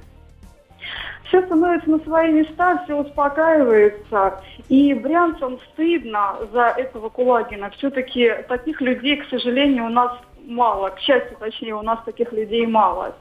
Все 1.28 1.42
становится 1.42 1.90
на 1.90 1.98
свои 2.00 2.32
места, 2.32 2.82
все 2.84 2.94
успокаивается. 2.94 4.40
И 4.68 4.94
брянцам 4.94 5.58
стыдно 5.72 6.36
за 6.52 6.74
этого 6.76 7.08
Кулагина. 7.08 7.70
Все-таки 7.70 8.32
таких 8.48 8.80
людей, 8.80 9.16
к 9.16 9.28
сожалению, 9.28 9.86
у 9.86 9.90
нас 9.90 10.12
мало. 10.44 10.90
К 10.90 11.00
счастью, 11.00 11.36
точнее, 11.38 11.74
у 11.74 11.82
нас 11.82 11.98
таких 12.04 12.32
людей 12.32 12.66
мало. 12.66 13.14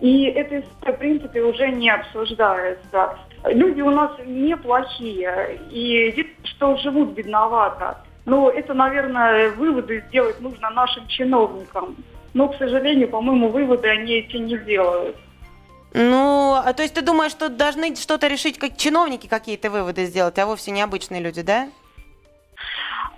И 0.00 0.24
это, 0.24 0.66
в 0.80 0.92
принципе, 0.94 1.42
уже 1.42 1.68
не 1.68 1.90
обсуждается. 1.90 3.18
Люди 3.44 3.82
у 3.82 3.90
нас 3.90 4.12
неплохие. 4.24 5.58
И 5.70 6.34
что 6.44 6.76
живут 6.78 7.10
бедновато. 7.10 7.98
Но 8.24 8.50
это, 8.50 8.72
наверное, 8.74 9.50
выводы 9.50 10.02
сделать 10.08 10.40
нужно 10.40 10.70
нашим 10.70 11.06
чиновникам. 11.06 11.96
Но, 12.34 12.48
к 12.48 12.56
сожалению, 12.56 13.08
по-моему, 13.08 13.48
выводы 13.48 13.88
они 13.88 14.14
эти 14.14 14.36
не 14.36 14.58
делают. 14.58 15.16
Ну, 15.98 16.52
а 16.52 16.74
то 16.74 16.82
есть 16.82 16.92
ты 16.92 17.00
думаешь, 17.00 17.32
что 17.32 17.48
должны 17.48 17.96
что-то 17.96 18.26
решить, 18.26 18.58
как 18.58 18.76
чиновники 18.76 19.28
какие-то 19.28 19.70
выводы 19.70 20.04
сделать, 20.04 20.38
а 20.38 20.44
вовсе 20.44 20.70
не 20.70 20.82
обычные 20.82 21.22
люди, 21.22 21.40
да? 21.40 21.70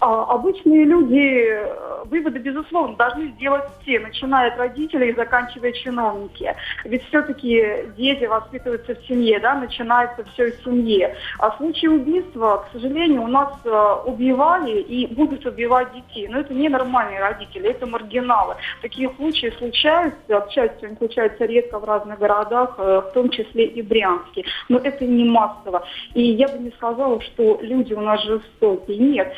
А, 0.01 0.35
Обычные 0.35 0.85
люди 0.85 1.49
э, 1.51 2.05
выводы, 2.05 2.39
безусловно, 2.39 2.97
должны 2.97 3.29
сделать 3.33 3.65
все, 3.83 3.99
начиная 3.99 4.53
от 4.53 4.59
родителей 4.59 5.11
и 5.11 5.15
заканчивая 5.15 5.73
чиновники. 5.73 6.55
Ведь 6.85 7.03
все-таки 7.09 7.65
дети 7.97 8.25
воспитываются 8.25 8.95
в 8.95 9.07
семье, 9.07 9.41
да, 9.41 9.55
начинается 9.55 10.25
все 10.33 10.53
в 10.53 10.65
семье. 10.65 11.17
А 11.39 11.51
в 11.51 11.57
случае 11.57 11.91
убийства, 11.91 12.65
к 12.69 12.73
сожалению, 12.73 13.23
у 13.23 13.27
нас 13.27 13.53
э, 13.65 13.95
убивали 14.07 14.81
и 14.81 15.07
будут 15.13 15.45
убивать 15.47 15.93
детей. 15.93 16.29
Но 16.29 16.41
это 16.41 16.55
не 16.55 16.69
нормальные 16.69 17.21
родители, 17.21 17.71
это 17.71 17.87
маргиналы. 17.87 18.55
Такие 18.83 19.11
случаи 19.17 19.53
случаются, 19.59 20.41
к 20.41 20.51
счастью, 20.53 20.89
они 20.89 20.97
случаются 20.97 21.45
редко 21.45 21.81
в 21.81 21.85
разных 21.85 22.21
городах, 22.21 22.77
э, 22.79 23.03
в 23.05 23.13
том 23.15 23.31
числе 23.31 23.65
и 23.65 23.83
Брянске. 23.83 24.45
Но 24.69 24.79
это 24.79 25.05
не 25.05 25.25
массово. 25.25 25.85
И 26.15 26.23
я 26.23 26.47
бы 26.47 26.59
не 26.59 26.71
сказала, 26.71 27.21
что 27.21 27.59
люди 27.63 27.95
у 27.95 28.01
нас 28.01 28.23
жестокие. 28.23 28.99
Нет, 28.99 29.35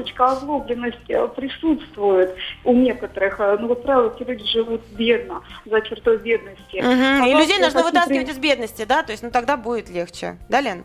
немножечко 0.00 0.26
озлобленность 0.32 0.98
э, 1.08 1.28
присутствует 1.28 2.34
у 2.64 2.72
некоторых. 2.74 3.38
Э, 3.40 3.56
Но, 3.60 3.68
как 3.68 3.82
правило, 3.82 4.12
эти 4.14 4.26
люди 4.28 4.44
живут 4.46 4.80
бедно, 4.92 5.42
за 5.66 5.80
чертой 5.82 6.18
бедности. 6.18 6.76
Мгм. 6.76 6.82
И 6.82 7.32
Пожалуйста, 7.32 7.40
людей 7.40 7.58
нужно 7.58 7.82
вытаскивать 7.82 8.26
при- 8.26 8.32
из 8.32 8.38
бедности, 8.38 8.84
да? 8.84 9.02
То 9.02 9.12
есть, 9.12 9.22
ну 9.22 9.30
тогда 9.30 9.56
будет 9.56 9.90
легче. 9.90 10.36
Да, 10.48 10.60
Лен? 10.60 10.84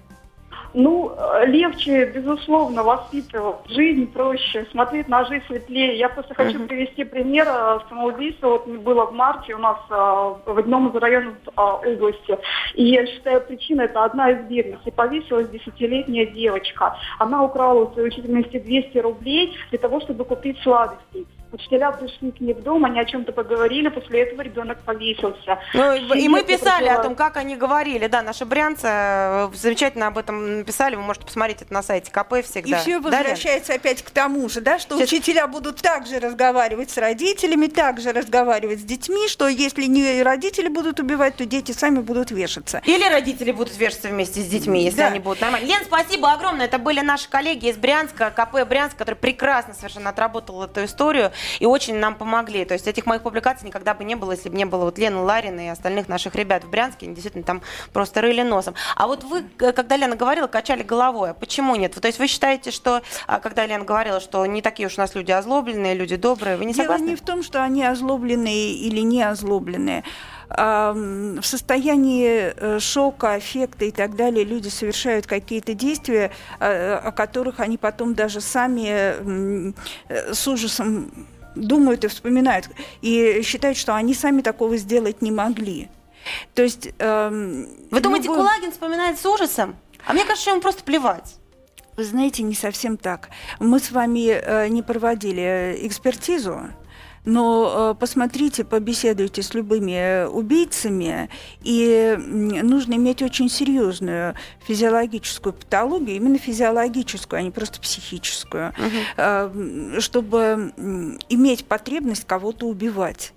Ну, 0.78 1.16
легче, 1.46 2.06
безусловно, 2.08 2.84
воспитывать. 2.84 3.56
Жизнь 3.70 4.12
проще, 4.12 4.68
смотреть 4.72 5.08
на 5.08 5.24
жизнь 5.24 5.46
светлее. 5.48 5.98
Я 5.98 6.10
просто 6.10 6.34
хочу 6.34 6.60
Мгм. 6.60 6.68
привести 6.68 7.06
пример 7.06 7.48
э, 7.50 7.80
самоубийства. 7.88 8.50
Вот 8.50 8.68
было 8.68 9.06
в 9.06 9.14
марте 9.14 9.56
у 9.56 9.58
нас 9.58 9.78
э, 9.90 9.94
в 9.94 10.60
одном 10.60 10.90
из 10.90 10.96
районов 10.96 11.36
э, 11.48 11.62
области. 11.62 12.38
И 12.74 12.84
я 12.84 13.06
считаю, 13.06 13.40
причина 13.40 13.84
это 13.84 14.04
одна 14.04 14.32
из 14.32 14.46
бедности. 14.48 14.90
Повесилась 14.90 15.48
десятилетняя 15.48 16.26
девочка. 16.26 16.98
Она 17.20 17.42
украла 17.42 17.86
у 17.86 17.94
своей 17.94 18.10
учительницы 18.10 18.60
200 18.60 18.98
рублей 18.98 19.56
для 19.70 19.80
того, 19.80 20.02
чтобы 20.02 20.26
купить 20.26 20.60
сладостей. 20.62 21.26
Учителя 21.56 21.92
пришли 21.92 22.32
к 22.34 22.42
ней 22.42 22.54
в 22.54 22.62
дом, 22.64 22.84
они 22.84 23.00
о 23.00 23.06
чем-то 23.06 23.32
поговорили, 23.32 23.88
после 23.88 24.24
этого 24.24 24.42
ребенок 24.42 24.78
повесился. 24.84 25.58
Ну, 25.74 25.94
и- 26.14 26.28
мы 26.28 26.44
писали 26.44 26.88
о 26.90 26.96
прожила- 26.98 27.04
том, 27.04 27.16
как 27.16 27.38
они 27.38 27.56
говорили. 27.56 28.08
Да, 28.08 28.22
наши 28.24 28.44
брянцы 28.44 28.88
э, 28.90 29.50
замечательно 29.54 30.08
об 30.08 30.18
этом 30.18 30.58
написали. 30.60 30.96
Вы 30.96 31.04
можете 31.04 31.26
посмотреть 31.26 31.62
это 31.62 31.74
на 31.74 31.82
сайте 31.82 32.12
КП 32.12 32.42
всегда. 32.44 32.78
И 32.78 32.82
все 32.82 33.00
Да, 33.00 33.10
возвращается 33.10 33.74
опять 33.74 34.02
к 34.02 34.10
тому 34.10 34.50
же, 34.50 34.60
да, 34.60 34.80
что 34.80 34.98
Сейчас- 34.98 35.08
учителя 35.14 35.48
будут 35.48 35.82
также 35.82 36.20
разговаривать 36.20 36.90
с 36.92 36.98
родителями, 36.98 37.68
также 37.68 38.12
разговаривать 38.12 38.82
с 38.82 38.84
детьми, 38.84 39.30
что 39.30 39.48
если 39.48 39.86
не 39.86 40.24
родители 40.24 40.68
будут 40.68 41.00
убивать, 41.00 41.38
то 41.38 41.46
дети 41.46 41.72
сами 41.72 42.00
будут 42.00 42.32
вешаться. 42.32 42.82
Или 42.86 43.08
родители 43.10 43.52
будут 43.54 43.78
вешаться 43.78 44.10
вместе 44.10 44.42
с 44.42 44.46
детьми, 44.48 44.84
если 44.84 44.98
Да. 44.98 45.08
они 45.08 45.20
будут 45.20 45.40
нормально. 45.40 45.66
Лен, 45.68 45.80
спасибо 45.86 46.34
огромное. 46.34 46.66
Это 46.66 46.80
были 46.80 47.00
наши 47.00 47.30
коллеги 47.30 47.68
из 47.70 47.78
Брянска, 47.78 48.30
КП 48.32 48.66
Брянск, 48.68 48.98
который 48.98 49.16
прекрасно 49.16 49.74
совершенно 49.74 50.10
отработал 50.10 50.62
эту 50.64 50.84
историю 50.84 51.32
и 51.60 51.66
очень 51.66 51.96
нам 51.96 52.16
помогли. 52.16 52.66
То 52.66 52.74
есть 52.74 52.88
этих 52.88 53.06
моих 53.06 53.22
публикаций 53.24 53.68
никогда 53.68 53.94
бы 53.94 54.04
не 54.04 54.16
было, 54.16 54.32
если 54.32 54.50
бы 54.50 54.56
не 54.56 54.66
было 54.66 54.86
вот 54.86 54.98
Лены 54.98 55.18
Ларины 55.18 55.68
и 55.68 55.70
остальных 55.70 56.08
наших 56.08 56.36
ребят 56.36 56.64
в 56.64 56.70
Брянске. 56.70 57.06
Они 57.06 57.16
действительно 57.16 57.44
там 57.44 57.62
просто 57.94 58.22
рыли 58.22 58.42
носом. 58.42 58.76
А 58.96 59.08
вот 59.08 59.24
вы, 59.24 59.44
э, 59.60 59.72
когда 59.72 59.98
Лена 59.98 60.16
говорила, 60.16 60.48
качали 60.48 60.84
головой. 60.84 61.32
А 61.32 61.34
почему 61.34 61.76
нет? 61.76 61.94
То 61.94 62.08
есть 62.08 62.20
вы 62.20 62.28
считаете, 62.28 62.72
что, 62.72 63.02
а, 63.28 63.40
когда 63.40 63.66
Лена 63.66 63.84
говорила, 63.86 64.20
что 64.20 64.46
не 64.46 64.62
такие 64.62 64.88
уж 64.88 64.98
у 64.98 65.02
нас 65.02 65.16
люди 65.16 65.32
озлобленные, 65.32 65.96
люди 65.96 66.16
добрые, 66.16 66.58
вы 66.58 66.66
не 66.66 66.74
Дело 66.74 66.86
согласны? 66.86 67.06
не 67.06 67.16
в 67.16 67.22
том, 67.22 67.44
что 67.44 67.64
они 67.64 67.84
озлобленные 67.84 68.74
или 68.74 69.00
не 69.02 69.24
озлобленные. 69.24 70.04
В 70.48 71.42
состоянии 71.42 72.54
э, 72.56 72.80
шока, 72.80 73.34
аффекта 73.34 73.86
и 73.86 73.92
так 73.92 74.16
далее 74.16 74.46
люди 74.46 74.68
совершают 74.68 75.26
какие-то 75.26 75.74
действия, 75.74 76.32
э, 76.60 76.94
о 76.94 77.12
которых 77.12 77.60
они 77.60 77.80
потом 77.80 78.14
даже 78.14 78.42
сами 78.42 79.74
с 80.08 80.48
ужасом 80.48 81.12
думают 81.56 82.04
и 82.04 82.08
вспоминают. 82.08 82.70
И 83.02 83.42
считают, 83.44 83.78
что 83.78 83.96
они 83.96 84.14
сами 84.14 84.42
такого 84.42 84.78
сделать 84.78 85.22
не 85.22 85.32
могли. 85.32 85.90
То 86.54 86.64
есть... 86.64 86.90
эм, 87.00 87.68
Вы 87.92 88.00
думаете, 88.02 88.28
любой- 88.28 88.38
Кулагин 88.40 88.72
вспоминает 88.72 89.20
с 89.20 89.26
ужасом? 89.26 89.76
А 90.08 90.14
мне 90.14 90.26
кажется, 90.26 90.52
ему 90.52 90.62
просто 90.62 90.84
плевать. 90.84 91.36
Вы 91.98 92.04
знаете, 92.04 92.44
не 92.44 92.56
совсем 92.56 92.98
так. 92.98 93.30
Мы 93.60 93.80
с 93.80 93.92
вами 93.92 94.28
э, 94.30 94.68
не 94.68 94.82
проводили 94.82 95.42
э, 95.42 95.88
экспертизу, 95.88 96.62
но 97.26 97.92
э, 97.92 98.00
посмотрите, 98.00 98.64
побеседуйте 98.64 99.42
с 99.42 99.54
любыми 99.54 99.94
э, 99.94 100.28
убийцами, 100.28 101.30
и 101.62 102.16
нужно 102.18 102.94
иметь 102.94 103.22
очень 103.22 103.50
серьезную 103.50 104.36
физиологическую 104.68 105.54
патологию, 105.54 106.18
именно 106.18 106.38
физиологическую, 106.38 107.40
а 107.40 107.42
не 107.42 107.52
просто 107.52 107.82
психическую, 107.82 108.74
м, 109.18 110.00
чтобы 110.00 110.74
иметь 111.30 111.66
потребность 111.66 112.26
кого-то 112.26 112.68
убивать. 112.68 113.34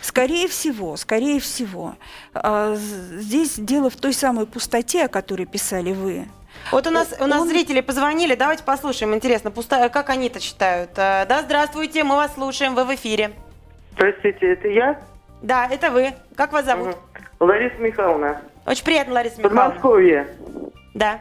Скорее 0.00 0.46
всего, 0.46 0.96
скорее 0.96 1.40
всего, 1.40 1.96
здесь 2.34 3.54
дело 3.56 3.90
в 3.90 3.96
той 3.96 4.12
самой 4.12 4.46
пустоте, 4.46 5.04
о 5.04 5.08
которой 5.08 5.46
писали 5.46 5.92
вы. 5.92 6.26
Вот 6.72 6.86
у 6.86 6.90
нас, 6.90 7.14
у 7.20 7.26
нас 7.26 7.42
Он- 7.42 7.48
зрители 7.48 7.80
позвонили, 7.80 8.34
давайте 8.34 8.64
послушаем, 8.64 9.14
интересно, 9.14 9.50
пустая, 9.50 9.88
как 9.88 10.10
они 10.10 10.28
это 10.28 10.40
считают. 10.40 10.90
Э, 10.96 11.26
Да, 11.26 11.42
здравствуйте, 11.42 12.04
мы 12.04 12.16
вас 12.16 12.34
слушаем, 12.34 12.74
вы 12.74 12.84
в 12.84 12.94
эфире. 12.94 13.32
Простите, 13.96 14.52
это 14.54 14.68
я? 14.68 15.00
Да, 15.42 15.68
это 15.70 15.90
вы. 15.90 16.12
Как 16.36 16.52
вас 16.52 16.64
зовут? 16.64 16.88
Мгм. 16.88 16.96
Лариса 17.40 17.76
Михайловна. 17.78 18.40
Очень 18.66 18.84
приятно, 18.84 19.14
Лариса 19.14 19.38
Михайловна. 19.38 19.64
Подмосковье. 19.66 20.26
Да. 20.94 21.18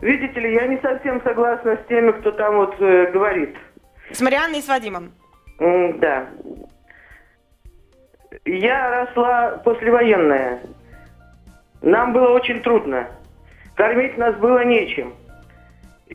Видите 0.00 0.38
ли, 0.40 0.54
я 0.54 0.66
не 0.66 0.78
совсем 0.80 1.20
согласна 1.22 1.76
с 1.76 1.88
теми, 1.88 2.12
кто 2.12 2.30
там 2.32 2.56
вот 2.56 2.74
э, 2.80 3.10
говорит. 3.10 3.56
С 4.12 4.20
Марианной 4.20 4.60
и 4.60 4.62
с 4.62 4.68
Вадимом. 4.68 5.12
М, 5.58 5.98
да. 5.98 6.26
Я 8.44 8.90
росла 9.04 9.58
послевоенная. 9.64 10.60
Нам 11.82 12.12
было 12.12 12.30
очень 12.30 12.62
трудно. 12.62 13.08
Кормить 13.76 14.16
нас 14.18 14.34
было 14.36 14.64
нечем. 14.64 15.14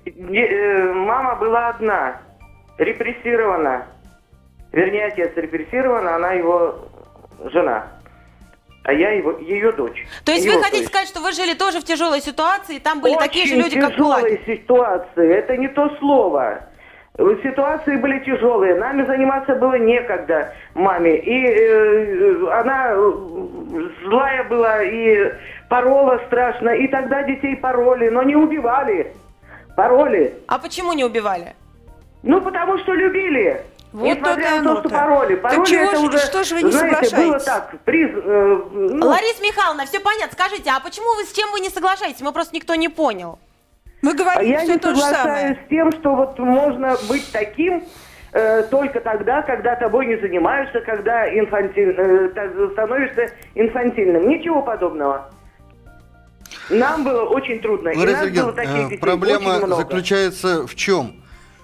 Не- 0.06 0.45
э, 0.45 0.93
мама 0.93 1.36
была 1.36 1.69
одна, 1.69 2.22
репрессирована. 2.78 3.86
Вернее, 4.72 5.08
отец 5.08 5.32
репрессирован, 5.36 6.08
а 6.08 6.15
она 6.15 6.34
его 6.34 6.88
жена. 7.52 7.88
А 8.84 8.93
я 8.93 9.12
его, 9.12 9.38
ее 9.39 9.72
дочь. 9.74 10.06
То 10.24 10.32
есть 10.32 10.45
Его, 10.45 10.58
вы 10.58 10.63
хотите 10.63 10.88
сказать, 10.88 11.08
что 11.10 11.19
вы 11.19 11.34
жили 11.34 11.54
тоже 11.54 11.80
в 11.80 11.84
тяжелой 11.84 12.22
ситуации, 12.22 12.78
и 12.78 12.80
там 12.80 13.02
были 13.02 13.15
такие 13.15 13.45
же 13.45 13.56
Очень 13.56 13.63
люди, 13.63 13.80
как 13.82 13.95
Кулагин? 13.95 14.39
ситуации. 14.45 15.34
Это 15.34 15.58
не 15.58 15.67
то 15.67 15.89
слово. 16.00 16.63
Ситуации 17.17 17.98
были 17.98 18.19
тяжелые. 18.19 18.76
Нами 18.76 19.06
заниматься 19.06 19.56
было 19.56 19.78
некогда 19.78 20.54
маме. 20.74 21.17
И 21.17 21.45
э, 21.48 22.48
она 22.52 22.91
э, 22.91 23.89
злая 24.06 24.43
была 24.45 24.84
и 24.84 25.34
порола 25.67 26.22
страшно. 26.28 26.69
И 26.69 26.88
тогда 26.88 27.24
детей 27.24 27.58
пороли, 27.58 28.10
но 28.10 28.24
не 28.24 28.36
убивали. 28.36 29.13
Пороли. 29.76 30.34
А 30.48 30.60
почему 30.60 30.93
не 30.93 31.04
убивали? 31.04 31.56
Ну, 32.24 32.41
потому 32.41 32.78
что 32.80 32.93
любили. 32.93 33.62
Вот 33.91 34.06
Несмотря 34.06 34.62
на 34.62 34.76
то, 34.76 34.80
что 34.82 34.89
пароли. 34.89 35.36
Так 35.36 35.52
Пароли 35.52 35.65
чего 35.65 35.91
это 35.91 36.00
уже, 36.00 36.17
что 36.19 36.43
ж 36.43 36.52
вы 36.52 36.62
не 36.62 36.72
знаете, 36.72 37.15
было 37.15 37.39
соглашаетесь? 37.39 37.45
так. 37.45 37.76
Приз, 37.86 38.12
э, 38.13 38.62
ну, 38.72 39.08
Лариса 39.08 39.41
Михайловна, 39.41 39.86
все 39.88 40.00
понятно. 40.00 40.32
Скажите, 40.34 40.69
а 40.69 40.80
почему 40.80 41.15
вы 41.15 41.26
с 41.26 41.32
чем 41.32 41.52
вы 41.52 41.60
не 41.60 41.69
соглашаетесь? 41.69 42.22
Мы 42.22 42.32
просто 42.32 42.56
никто 42.56 42.76
не 42.76 42.88
понял. 42.88 43.39
Мы 44.02 44.12
А 44.12 44.14
говорим 44.14 44.50
я 44.50 44.60
все 44.60 44.74
не 44.74 44.78
то 44.80 44.96
же 44.96 45.02
самое. 45.02 45.56
с 45.56 45.70
тем, 45.70 45.92
что 45.92 46.16
вот 46.16 46.40
можно 46.40 46.96
быть 47.08 47.30
таким 47.32 47.84
э, 48.32 48.64
только 48.64 49.02
тогда, 49.02 49.42
когда 49.42 49.76
тобой 49.76 50.06
не 50.06 50.18
занимаются, 50.18 50.80
когда 50.82 51.28
инфантиль, 51.28 51.96
э, 51.98 52.70
становишься 52.74 53.32
инфантильным. 53.56 54.30
Ничего 54.30 54.62
подобного. 54.62 55.30
Нам 56.70 57.04
было 57.04 57.24
очень 57.24 57.60
трудно. 57.60 57.90
и 57.90 57.98
Лариса 57.98 58.26
нас 58.26 58.30
было 58.30 58.32
Сергеевна, 58.32 58.54
таких 58.54 58.76
э, 58.76 58.84
детей 58.84 58.98
проблема 59.00 59.50
очень 59.50 59.66
много. 59.66 59.76
заключается 59.84 60.68
в 60.68 60.76
чем? 60.76 61.16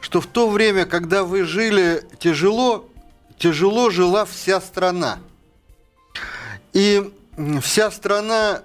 Что 0.01 0.21
в 0.21 0.27
то 0.27 0.49
время, 0.49 0.85
когда 0.85 1.23
вы 1.23 1.43
жили 1.43 2.01
тяжело, 2.19 2.85
тяжело 3.37 3.89
жила 3.89 4.25
вся 4.25 4.59
страна. 4.61 5.19
И 6.73 7.11
вся 7.61 7.91
страна 7.91 8.61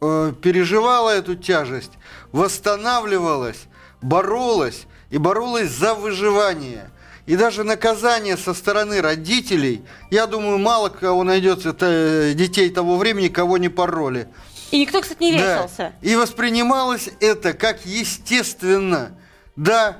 э, 0.00 0.32
переживала 0.42 1.10
эту 1.10 1.36
тяжесть, 1.36 1.92
восстанавливалась, 2.34 3.64
боролась 4.02 4.86
и 5.10 5.18
боролась 5.18 5.70
за 5.70 5.94
выживание. 5.94 6.90
И 7.26 7.36
даже 7.36 7.62
наказание 7.62 8.36
со 8.36 8.52
стороны 8.52 9.00
родителей, 9.00 9.82
я 10.10 10.26
думаю, 10.26 10.58
мало 10.58 10.88
кого 10.88 11.22
найдется 11.22 11.70
это, 11.70 12.32
детей 12.34 12.68
того 12.70 12.96
времени, 12.98 13.28
кого 13.28 13.56
не 13.56 13.68
пороли. 13.68 14.26
И 14.72 14.80
никто, 14.80 15.00
кстати, 15.00 15.22
не 15.22 15.32
Да. 15.38 15.54
вешался. 15.54 15.92
И 16.02 16.16
воспринималось 16.16 17.08
это 17.20 17.52
как 17.54 17.86
естественно. 17.86 19.16
Да, 19.56 19.98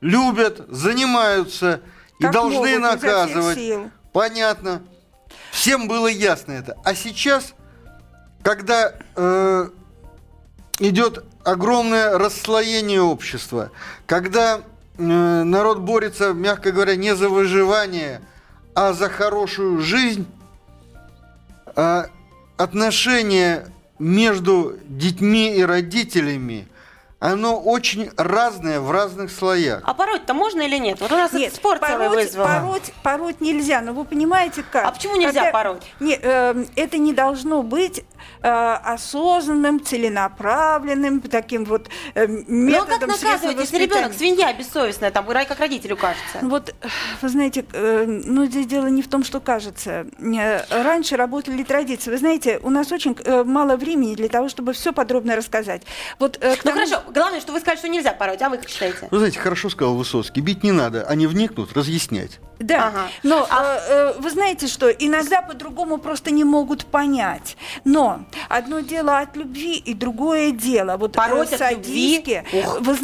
любят, 0.00 0.64
занимаются 0.68 1.82
и 2.18 2.22
Как 2.22 2.32
должны 2.32 2.78
могут, 2.78 2.80
наказывать. 3.02 3.58
сил. 3.58 3.90
Понятно. 4.14 4.82
Всем 5.52 5.86
было 5.88 6.06
ясно 6.06 6.52
это. 6.52 6.76
А 6.84 6.94
сейчас, 6.94 7.52
когда 8.42 8.94
э, 9.14 9.68
идет 10.80 11.24
огромное 11.44 12.18
расслоение 12.18 13.00
общества, 13.00 13.70
когда 14.06 14.62
э, 14.98 15.02
народ 15.02 15.78
борется, 15.78 16.32
мягко 16.32 16.72
говоря, 16.72 16.96
не 16.96 17.14
за 17.14 17.28
выживание, 17.28 18.20
а 18.74 18.92
за 18.92 19.08
хорошую 19.08 19.80
жизнь, 19.80 20.26
а 21.76 22.06
отношение 22.56 23.66
между 23.98 24.78
детьми 24.88 25.54
и 25.54 25.62
родителями, 25.62 26.66
оно 27.20 27.60
очень 27.60 28.10
разное 28.16 28.80
в 28.80 28.90
разных 28.90 29.30
слоях. 29.30 29.82
А 29.84 29.92
пороть-то 29.92 30.32
можно 30.32 30.62
или 30.62 30.78
нет? 30.78 31.00
Вот 31.00 31.12
у 31.12 31.16
нас 31.16 31.32
Нет, 31.34 31.54
спор 31.54 31.78
целый 31.78 32.08
пороть, 32.08 32.24
вызвал. 32.24 32.46
пороть, 32.46 32.92
пороть 33.02 33.40
нельзя, 33.42 33.82
но 33.82 33.92
вы 33.92 34.06
понимаете 34.06 34.64
как? 34.72 34.86
А 34.86 34.90
почему 34.90 35.16
нельзя 35.16 35.52
пороть? 35.52 35.82
Не, 36.00 36.18
э, 36.20 36.64
это 36.76 36.96
не 36.96 37.12
должно 37.12 37.62
быть 37.62 37.98
э, 37.98 38.02
осознанным, 38.42 39.82
целенаправленным, 39.84 41.20
таким 41.20 41.64
вот 41.64 41.88
э, 42.14 42.26
Ну 42.26 42.44
а 42.48 42.50
методом 42.52 43.10
как 43.10 43.22
наказывать, 43.22 43.58
если 43.58 43.78
ребенок 43.78 44.12
свинья 44.14 44.52
бессовестная, 44.52 45.10
там, 45.10 45.26
как 45.26 45.58
родителю 45.60 45.96
кажется? 45.96 46.38
Вот, 46.42 46.74
вы 47.22 47.28
знаете, 47.28 47.64
э, 47.72 48.04
ну 48.06 48.44
здесь 48.46 48.66
дело 48.66 48.86
не 48.86 49.02
в 49.02 49.08
том, 49.08 49.24
что 49.24 49.40
кажется. 49.40 50.06
Э, 50.20 50.82
Раньше 50.82 51.16
работали 51.16 51.62
традиции. 51.62 52.10
Вы 52.10 52.18
знаете, 52.18 52.58
у 52.62 52.70
нас 52.70 52.92
очень 52.92 53.16
э, 53.24 53.44
мало 53.44 53.76
времени 53.76 54.14
для 54.14 54.28
того, 54.28 54.48
чтобы 54.48 54.72
все 54.72 54.92
подробно 54.92 55.36
рассказать. 55.36 55.82
Вот, 56.18 56.38
э, 56.40 56.50
Ну 56.50 56.56
тому- 56.62 56.74
хорошо, 56.76 57.02
главное, 57.12 57.40
что 57.40 57.52
вы 57.52 57.60
сказали, 57.60 57.78
что 57.78 57.88
нельзя 57.88 58.12
пороть, 58.12 58.42
а 58.42 58.48
вы 58.48 58.58
как 58.58 58.68
считаете? 58.68 59.08
Вы 59.10 59.18
знаете, 59.18 59.38
хорошо 59.38 59.68
сказал 59.70 59.94
Высоцкий, 59.94 60.40
бить 60.40 60.62
не 60.62 60.72
надо, 60.72 61.04
они 61.08 61.26
вникнут, 61.26 61.72
разъяснять. 61.72 62.40
Да, 62.58 62.88
Ага. 62.88 63.08
но 63.22 63.46
А- 63.50 63.76
э, 63.76 64.14
э, 64.16 64.20
вы 64.20 64.28
знаете, 64.30 64.66
что 64.66 64.90
иногда 64.90 65.40
по-другому 65.40 65.96
просто 65.96 66.30
не 66.30 66.44
могут 66.44 66.84
понять. 66.84 67.56
Но 67.84 68.19
одно 68.48 68.80
дело 68.80 69.18
от 69.18 69.36
любви 69.36 69.76
и 69.76 69.94
другое 69.94 70.50
дело. 70.50 70.96
Вот 70.96 71.16
э, 71.16 71.18
Пороть 71.18 71.52
от 71.52 71.72
любви? 71.72 72.42
вы 72.80 72.96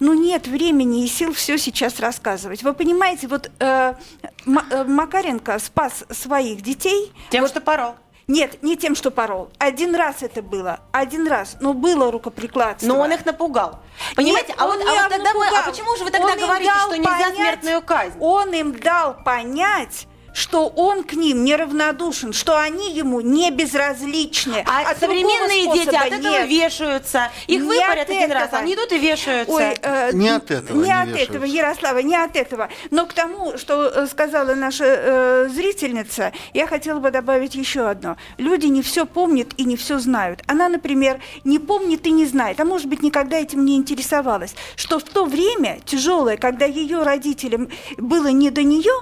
ну 0.00 0.12
нет 0.12 0.46
времени 0.46 1.04
и 1.04 1.08
сил 1.08 1.32
все 1.32 1.56
сейчас 1.58 2.00
рассказывать. 2.00 2.62
Вы 2.62 2.74
понимаете, 2.74 3.26
вот 3.28 3.50
э, 3.58 3.94
э, 4.24 4.84
Макаренко 4.84 5.58
спас 5.58 6.04
своих 6.10 6.62
детей. 6.62 7.12
Тем, 7.30 7.42
вот- 7.42 7.50
что 7.50 7.60
порол. 7.60 7.94
Нет, 8.26 8.62
не 8.62 8.76
тем, 8.76 8.94
что 8.94 9.10
порол. 9.10 9.50
Один 9.58 9.94
раз 9.94 10.22
это 10.22 10.40
было. 10.40 10.80
Один 10.92 11.26
раз. 11.28 11.56
Но 11.60 11.74
было 11.74 12.10
рукоприкладство. 12.10 12.86
Но 12.86 12.98
он 12.98 13.12
их 13.12 13.24
напугал. 13.26 13.80
Понимаете? 14.16 14.48
Нет, 14.48 14.56
а 14.58 14.66
вот, 14.66 14.80
а 14.80 15.02
вот 15.02 15.10
тогда 15.10 15.34
мы, 15.34 15.46
а 15.46 15.62
почему 15.62 15.94
же 15.96 16.04
вы 16.04 16.10
тогда 16.10 16.28
Он 16.32 16.38
говорите, 16.38 16.72
что 16.86 16.96
нельзя 16.96 17.10
понять- 17.10 17.36
смертную 17.36 17.82
казнь? 17.82 18.16
Он 18.20 18.52
им 18.54 18.72
дал 18.78 19.14
понять, 19.22 20.06
что 20.34 20.66
он 20.68 21.04
к 21.04 21.14
ним 21.14 21.44
неравнодушен, 21.44 22.32
что 22.34 22.58
они 22.60 22.92
ему 22.92 23.20
не 23.22 23.50
безразличны. 23.50 24.64
А 24.66 24.90
От 24.90 24.98
современные 24.98 25.72
дети 25.72 25.94
от 25.94 26.06
этого 26.12 26.32
нет. 26.32 26.48
вешаются. 26.48 27.30
Их 27.46 27.62
Не 27.62 27.66
выпарят 27.68 28.10
один 28.10 28.32
раз, 28.32 28.48
этого. 28.48 28.62
они 28.62 28.74
идут 28.74 28.92
и 28.92 28.98
вешаются. 28.98 29.54
Ой, 29.54 29.76
э, 29.80 30.10
Не 30.12 30.28
от 30.28 30.50
этого 30.50 30.76
Не 30.76 30.84
не 30.84 30.92
от 30.92 31.08
вешаются. 31.08 31.32
этого, 31.32 31.44
Ярослава, 31.44 31.98
не 31.98 32.16
от 32.16 32.36
этого. 32.36 32.68
Но 32.90 33.06
к 33.06 33.12
тому, 33.14 33.56
что 33.56 33.84
э, 33.88 34.06
сказала 34.08 34.54
наша 34.54 34.84
э, 34.84 35.48
зрительница, 35.54 36.32
я 36.52 36.66
хотела 36.66 36.98
бы 36.98 37.10
добавить 37.10 37.54
еще 37.54 37.88
одно. 37.88 38.16
Люди 38.36 38.66
не 38.66 38.82
все 38.82 39.06
помнят 39.06 39.48
и 39.56 39.64
не 39.64 39.76
все 39.76 39.98
знают. 40.00 40.42
Она, 40.48 40.68
например, 40.68 41.20
не 41.44 41.58
помнит 41.60 42.06
и 42.06 42.10
не 42.10 42.26
знает, 42.26 42.58
а 42.60 42.64
может 42.64 42.86
быть, 42.88 43.02
никогда 43.02 43.38
этим 43.38 43.64
не 43.64 43.76
интересовалась, 43.76 44.54
что 44.74 44.98
в 44.98 45.04
то 45.04 45.24
время 45.24 45.78
тяжелое, 45.84 46.36
когда 46.36 46.66
ее 46.66 47.02
родителям 47.04 47.68
было 47.98 48.26
не 48.28 48.50
до 48.50 48.62
нее, 48.64 48.92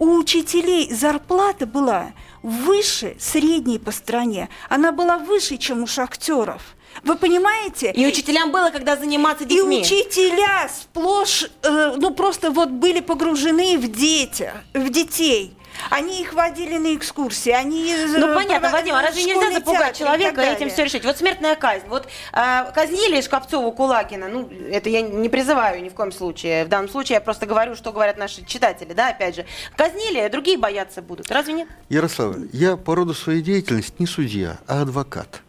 у 0.00 0.16
учителей 0.16 0.92
зарплата 0.92 1.66
была 1.66 2.12
выше 2.42 3.16
средней 3.20 3.78
по 3.78 3.92
стране. 3.92 4.48
Она 4.68 4.92
была 4.92 5.18
выше, 5.18 5.58
чем 5.58 5.82
у 5.82 5.86
шахтеров. 5.86 6.62
Вы 7.04 7.16
понимаете? 7.16 7.92
И 7.92 8.06
учителям 8.06 8.50
было, 8.50 8.70
когда 8.70 8.96
заниматься 8.96 9.44
И 9.44 9.48
детьми. 9.48 9.80
учителя 9.80 10.68
сплошь, 10.68 11.44
э, 11.62 11.94
ну 11.96 12.12
просто 12.12 12.50
вот 12.50 12.70
были 12.70 13.00
погружены 13.00 13.78
в 13.78 13.92
детях, 13.92 14.54
в 14.74 14.88
детей. 14.90 15.54
Они 15.90 16.20
их 16.20 16.32
водили 16.34 16.76
на 16.78 16.94
экскурсии, 16.94 17.50
они... 17.50 17.92
э, 17.92 18.06
Ну 18.18 18.34
понятно, 18.34 18.70
Вадим, 18.70 18.94
а 18.94 19.02
разве 19.02 19.24
нельзя 19.24 19.50
запугать 19.52 19.96
человека 19.96 20.40
и 20.42 20.46
этим 20.46 20.68
все 20.70 20.84
решить? 20.84 21.04
Вот 21.04 21.16
смертная 21.18 21.56
казнь. 21.56 21.86
Вот 21.88 22.06
а, 22.32 22.70
казнили 22.72 23.20
Шкапцову 23.20 23.72
Кулагина, 23.72 24.28
ну, 24.28 24.48
это 24.70 24.88
я 24.88 25.00
не 25.02 25.28
призываю 25.28 25.82
ни 25.82 25.88
в 25.88 25.94
коем 25.94 26.12
случае. 26.12 26.64
В 26.64 26.68
данном 26.68 26.88
случае 26.88 27.14
я 27.14 27.20
просто 27.20 27.46
говорю, 27.46 27.74
что 27.76 27.92
говорят 27.92 28.16
наши 28.18 28.44
читатели, 28.44 28.92
да, 28.92 29.08
опять 29.08 29.36
же. 29.36 29.46
Казнили, 29.76 30.28
другие 30.28 30.58
бояться 30.58 31.02
будут. 31.02 31.30
Разве 31.30 31.54
нет? 31.54 31.68
Ярослава, 31.88 32.36
я 32.52 32.76
по 32.76 32.94
роду 32.94 33.14
своей 33.14 33.42
деятельности 33.42 33.94
не 33.98 34.06
судья, 34.06 34.58
а 34.66 34.82
адвокат. 34.82 35.42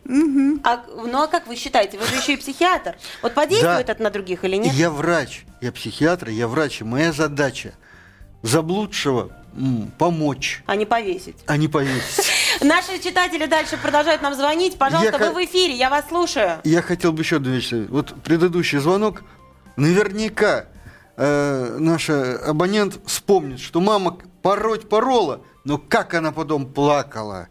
А, 0.64 0.84
ну 0.96 1.22
а 1.24 1.28
как 1.28 1.48
вы 1.48 1.56
считаете? 1.56 1.98
Вы 1.98 2.06
же 2.06 2.16
еще 2.16 2.34
и 2.34 2.38
психиатр. 2.38 2.96
Вот 3.22 3.34
подействует 3.34 3.86
Да. 3.88 3.94
это 3.94 4.04
на 4.04 4.10
других 4.10 4.44
или 4.44 4.56
нет? 4.58 4.74
Я 4.74 4.90
врач, 4.90 5.46
я 5.62 5.72
психиатр, 5.72 6.30
я 6.30 6.48
врач, 6.48 6.82
и 6.82 6.84
моя 6.84 7.12
задача 7.12 7.74
заблудшего 8.44 9.30
помочь, 9.98 10.64
А 10.66 10.76
не 10.76 10.86
повесить. 10.86 11.36
а 11.48 11.58
не 11.58 11.68
повесить. 11.68 12.26
Наши 12.62 13.00
читатели 13.04 13.46
дальше 13.46 13.78
продолжают 13.78 14.22
нам 14.22 14.34
звонить. 14.34 14.78
Пожалуйста, 14.78 15.18
Я 15.20 15.32
вы 15.32 15.42
в 15.42 15.46
эфире, 15.46 15.74
я 15.76 15.90
вас 15.90 16.06
слушаю. 16.08 16.60
Я 16.64 16.82
хотел 16.82 17.12
бы 17.12 17.22
еще 17.24 17.38
вещь. 17.40 17.68
сказать. 17.68 17.90
Вот 17.90 18.14
предыдущий 18.24 18.80
звонок, 18.80 19.24
наверняка 19.76 20.66
э, 21.18 21.78
наша 21.80 22.38
абонент 22.48 23.00
вспомнит, 23.06 23.60
что 23.60 23.82
мама 23.82 24.18
пороть 24.42 24.88
порола, 24.90 25.42
но 25.64 25.78
как 25.78 26.14
она 26.14 26.32
потом 26.32 26.66
плакала 26.66 27.48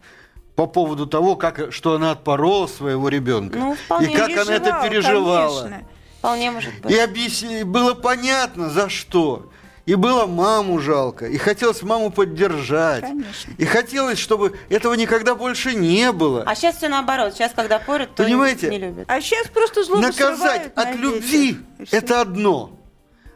по 0.56 0.66
поводу 0.66 1.06
того, 1.06 1.36
как, 1.36 1.72
что 1.72 1.94
она 1.94 2.12
отпорола 2.12 2.66
своего 2.66 3.08
ребенка. 3.08 3.58
Ну, 3.58 3.74
и 4.00 4.06
как 4.14 4.30
она 4.30 4.54
это 4.56 4.80
Переживала, 4.82 4.88
переживала. 4.88 5.62
конечно. 5.62 5.86
Вполне 6.18 6.50
может 6.50 6.80
быть. 6.82 6.92
И 6.92 6.98
объясни, 6.98 7.62
было 7.64 7.94
понятно, 7.94 8.68
за 8.68 8.88
что. 8.90 9.50
И 9.86 9.94
было 9.94 10.26
маму 10.26 10.78
жалко, 10.78 11.26
и 11.26 11.36
хотелось 11.38 11.82
маму 11.82 12.10
поддержать. 12.10 13.00
Конечно. 13.02 13.52
И 13.58 13.64
хотелось, 13.64 14.18
чтобы 14.18 14.56
этого 14.68 14.94
никогда 14.94 15.34
больше 15.34 15.74
не 15.74 16.12
было. 16.12 16.44
А 16.46 16.54
сейчас 16.54 16.76
все 16.76 16.88
наоборот. 16.88 17.34
Сейчас, 17.34 17.52
когда 17.56 17.78
порят, 17.78 18.14
то 18.14 18.24
Понимаете? 18.24 18.68
не 18.68 18.78
любят. 18.78 19.06
А 19.08 19.20
сейчас 19.20 19.48
просто 19.48 19.82
злобу 19.82 20.02
Наказать 20.02 20.76
на 20.76 20.82
от 20.82 20.92
детях. 20.92 21.00
любви 21.00 21.58
это 21.90 22.20
одно, 22.20 22.72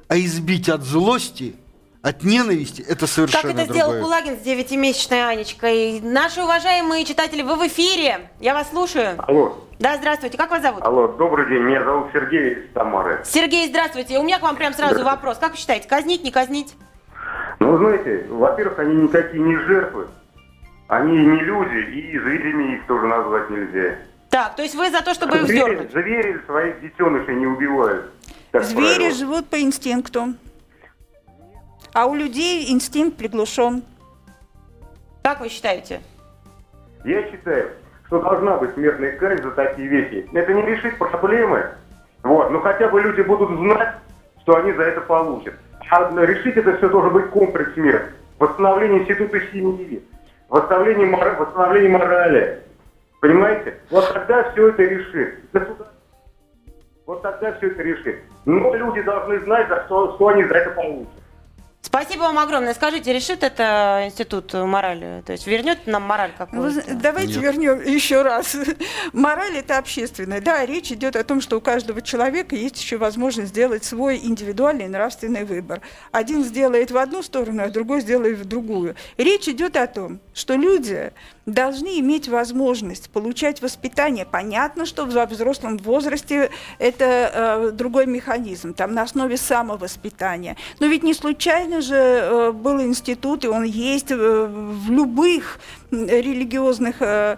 а 0.09 0.19
избить 0.19 0.69
от 0.69 0.83
злости, 0.83 1.57
от 2.03 2.23
ненависти 2.23 2.83
это 2.83 3.07
совершенно 3.07 3.55
Как 3.55 3.63
это 3.63 3.73
сделал 3.73 3.93
другое. 3.93 4.03
Кулагин 4.03 4.37
с 4.39 4.43
девятимесячной 4.43 5.27
Анечкой. 5.27 6.01
Наши 6.01 6.43
уважаемые 6.43 7.07
читатели, 7.07 7.41
вы 7.41 7.57
в 7.57 7.67
эфире. 7.67 8.31
Я 8.41 8.53
вас 8.53 8.69
слушаю. 8.69 9.15
Алло, 9.27 9.64
Да, 9.79 9.97
здравствуйте. 9.97 10.39
Как 10.39 10.51
вас 10.51 10.63
зовут? 10.63 10.83
алло, 10.83 11.09
добрый 11.09 11.49
день, 11.49 11.63
меня 11.63 11.83
зовут 11.85 12.09
Сергей 12.13 12.55
из 12.55 12.73
Тамары. 12.73 13.21
Сергей, 13.25 13.69
здравствуйте. 13.69 14.19
У 14.19 14.23
меня 14.23 14.39
к 14.39 14.43
вам 14.43 14.57
прям 14.57 14.73
сразу 14.73 15.05
вопрос. 15.05 15.39
Как 15.39 15.53
вы 15.53 15.57
считаете, 15.57 15.89
казнить, 15.89 16.23
не 16.23 16.31
казнить? 16.31 16.75
Ну, 17.59 17.73
вы 17.73 17.79
знаете, 17.79 18.27
во-первых, 18.29 18.79
они 18.79 18.95
никакие 19.03 19.43
не 19.43 19.57
жертвы, 19.57 20.07
они 20.89 21.17
не 21.19 21.41
люди, 21.41 21.77
и 21.91 22.19
зверями 22.19 22.77
их 22.77 22.87
тоже 22.87 23.07
назвать 23.07 23.51
нельзя. 23.51 23.97
Так, 24.31 24.57
то 24.57 24.63
есть 24.63 24.75
вы 24.75 24.91
за 24.91 25.03
то, 25.03 25.15
чтобы 25.15 25.37
их 25.37 25.45
Звери, 25.45 25.61
вздернуть? 25.63 25.93
звери 25.93 26.41
своих 26.47 26.81
детенышей 26.81 27.35
не 27.37 27.47
убивают. 27.47 28.11
Звери 28.53 28.97
правило. 28.97 29.15
живут 29.15 29.49
по 29.49 29.61
инстинкту. 29.61 30.35
А 31.93 32.07
у 32.07 32.15
людей 32.15 32.73
инстинкт 32.73 33.17
приглушен. 33.17 33.83
Как 35.23 35.41
вы 35.41 35.49
считаете? 35.49 36.01
Я 37.05 37.23
считаю, 37.31 37.71
что 38.15 38.21
должна 38.23 38.57
быть 38.59 38.73
смертная 38.75 39.17
казнь 39.17 39.43
за 39.43 39.51
такие 39.51 39.89
вещи. 39.89 40.29
Это 40.33 40.55
не 40.55 40.63
решит 40.63 40.97
проблемы, 40.99 41.67
вот, 42.23 42.51
но 42.51 42.61
хотя 42.61 42.89
бы 42.89 43.01
люди 43.01 43.23
будут 43.23 43.51
знать, 43.59 43.97
что 44.43 44.57
они 44.57 44.73
за 44.73 44.83
это 44.83 45.01
получат. 45.01 45.55
А 45.91 46.11
решить 46.25 46.57
это 46.57 46.77
все 46.77 46.89
должен 46.89 47.13
быть 47.13 47.29
комплекс 47.31 47.77
мер. 47.77 48.11
Восстановление 48.39 49.01
института 49.01 49.41
семьи, 49.53 50.01
восстановление, 50.49 51.07
мора- 51.09 51.37
восстановление 51.39 51.91
морали. 51.91 52.61
Понимаете? 53.21 53.79
Вот 53.91 54.13
тогда 54.13 54.51
все 54.53 54.69
это 54.69 54.83
решит. 54.85 55.39
Вот 57.07 57.21
тогда 57.23 57.53
все 57.53 57.67
это 57.67 57.83
решит. 57.83 58.21
Но 58.45 58.75
люди 58.77 59.03
должны 59.03 59.41
знать, 59.41 59.69
за 59.69 59.83
что, 59.87 60.15
что 60.15 60.29
они 60.29 60.45
за 60.45 60.55
это 60.55 60.71
получат. 60.71 61.09
Спасибо 61.85 62.23
вам 62.23 62.39
огромное. 62.39 62.73
Скажите, 62.73 63.13
решит 63.13 63.43
это 63.43 64.05
институт 64.07 64.55
морали? 64.55 65.23
То 65.27 65.33
есть 65.33 65.47
вернет 65.47 65.87
нам 65.87 66.03
мораль 66.03 66.33
какую-то? 66.37 66.71
зна- 66.71 66.95
давайте 66.95 67.39
вернем 67.39 67.83
еще 67.85 68.23
раз. 68.23 68.57
Мораль 69.13 69.59
это 69.59 69.77
общественная. 69.77 70.41
Да, 70.41 70.65
речь 70.65 70.91
идет 70.91 71.15
о 71.15 71.23
том, 71.25 71.43
что 71.43 71.59
у 71.59 71.61
каждого 71.61 72.01
человека 72.01 72.57
есть 72.57 72.81
еще 72.81 72.97
возможность 72.97 73.51
сделать 73.51 73.85
свой 73.85 74.17
индивидуальный 74.17 74.89
нравственный 74.89 75.45
выбор. 75.45 75.83
Один 76.11 76.43
сделает 76.43 76.91
в 76.91 76.97
одну 76.97 77.23
сторону, 77.23 77.63
а 77.63 77.69
другой 77.69 78.01
сделает 78.01 78.39
в 78.39 78.47
другую. 78.47 78.97
Речь 79.19 79.47
идет 79.47 79.77
о 79.77 79.87
том, 79.87 80.21
что 80.33 80.55
люди 80.55 81.13
должны 81.47 82.01
иметь 82.01 82.29
возможность 82.29 83.11
получать 83.11 83.61
воспитание. 83.61 84.25
Понятно, 84.25 84.87
что 84.87 85.05
во 85.05 85.27
взрослом 85.27 85.77
возрасте 85.77 86.51
это 86.79 87.31
э, 87.35 87.71
другой 87.73 88.07
механизм, 88.07 88.73
там 88.73 88.95
на 88.95 89.03
основе 89.03 89.37
самовоспитания. 89.37 90.57
Но 90.81 90.87
ведь 90.87 91.03
не 91.03 91.13
случайно 91.13 91.74
же 91.81 91.95
э, 91.97 92.53
был 92.53 92.81
институт, 92.81 93.45
и 93.45 93.49
он 93.49 93.65
есть 93.65 94.11
э, 94.11 94.17
в 94.17 94.91
любых 94.91 95.59
религиозных 96.07 96.97
э, 97.01 97.37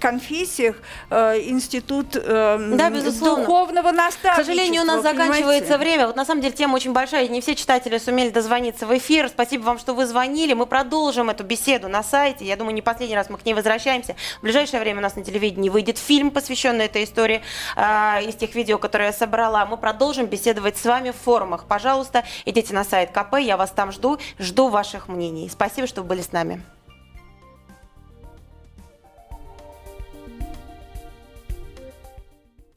конфессиях 0.00 0.76
э, 1.10 1.40
институт 1.48 2.16
э, 2.16 2.74
Да, 2.74 2.90
безусловно. 2.90 3.44
духовного 3.44 3.90
К 3.90 3.94
наставничества. 3.94 4.44
сожалению, 4.44 4.82
у 4.82 4.84
нас 4.84 5.02
понимаете? 5.02 5.24
заканчивается 5.24 5.78
время. 5.78 6.06
Вот 6.06 6.16
на 6.16 6.24
самом 6.24 6.40
деле 6.42 6.54
тема 6.54 6.76
очень 6.76 6.92
большая, 6.92 7.28
не 7.28 7.40
все 7.40 7.54
читатели 7.54 7.98
сумели 7.98 8.30
дозвониться 8.30 8.86
в 8.86 8.96
эфир. 8.96 9.28
Спасибо 9.28 9.62
вам, 9.64 9.78
что 9.78 9.94
вы 9.94 10.06
звонили. 10.06 10.52
Мы 10.52 10.66
продолжим 10.66 11.30
эту 11.30 11.44
беседу 11.44 11.88
на 11.88 12.02
сайте. 12.02 12.44
Я 12.44 12.56
думаю, 12.56 12.74
не 12.74 12.82
последний 12.82 13.16
раз 13.16 13.30
мы 13.30 13.38
к 13.38 13.44
ней 13.44 13.54
возвращаемся. 13.54 14.14
В 14.38 14.42
ближайшее 14.42 14.80
время 14.80 15.00
у 15.00 15.02
нас 15.02 15.16
на 15.16 15.24
телевидении 15.24 15.68
выйдет 15.68 15.98
фильм, 15.98 16.30
посвященный 16.30 16.86
этой 16.86 17.04
истории 17.04 17.42
а, 17.76 18.20
из 18.20 18.34
тех 18.34 18.54
видео, 18.54 18.78
которые 18.78 19.08
я 19.08 19.12
собрала. 19.12 19.66
Мы 19.66 19.76
продолжим 19.76 20.26
беседовать 20.26 20.76
с 20.76 20.84
вами 20.84 21.10
в 21.10 21.16
форумах. 21.16 21.64
Пожалуйста, 21.66 22.24
идите 22.44 22.74
на 22.74 22.84
сайт 22.84 23.10
КП, 23.10 23.38
я 23.38 23.56
вас 23.56 23.70
там 23.70 23.92
жду. 23.92 24.18
Жду 24.38 24.68
ваших 24.68 25.08
мнений. 25.08 25.48
Спасибо, 25.50 25.86
что 25.86 26.02
были 26.02 26.20
с 26.22 26.32
нами. 26.32 26.62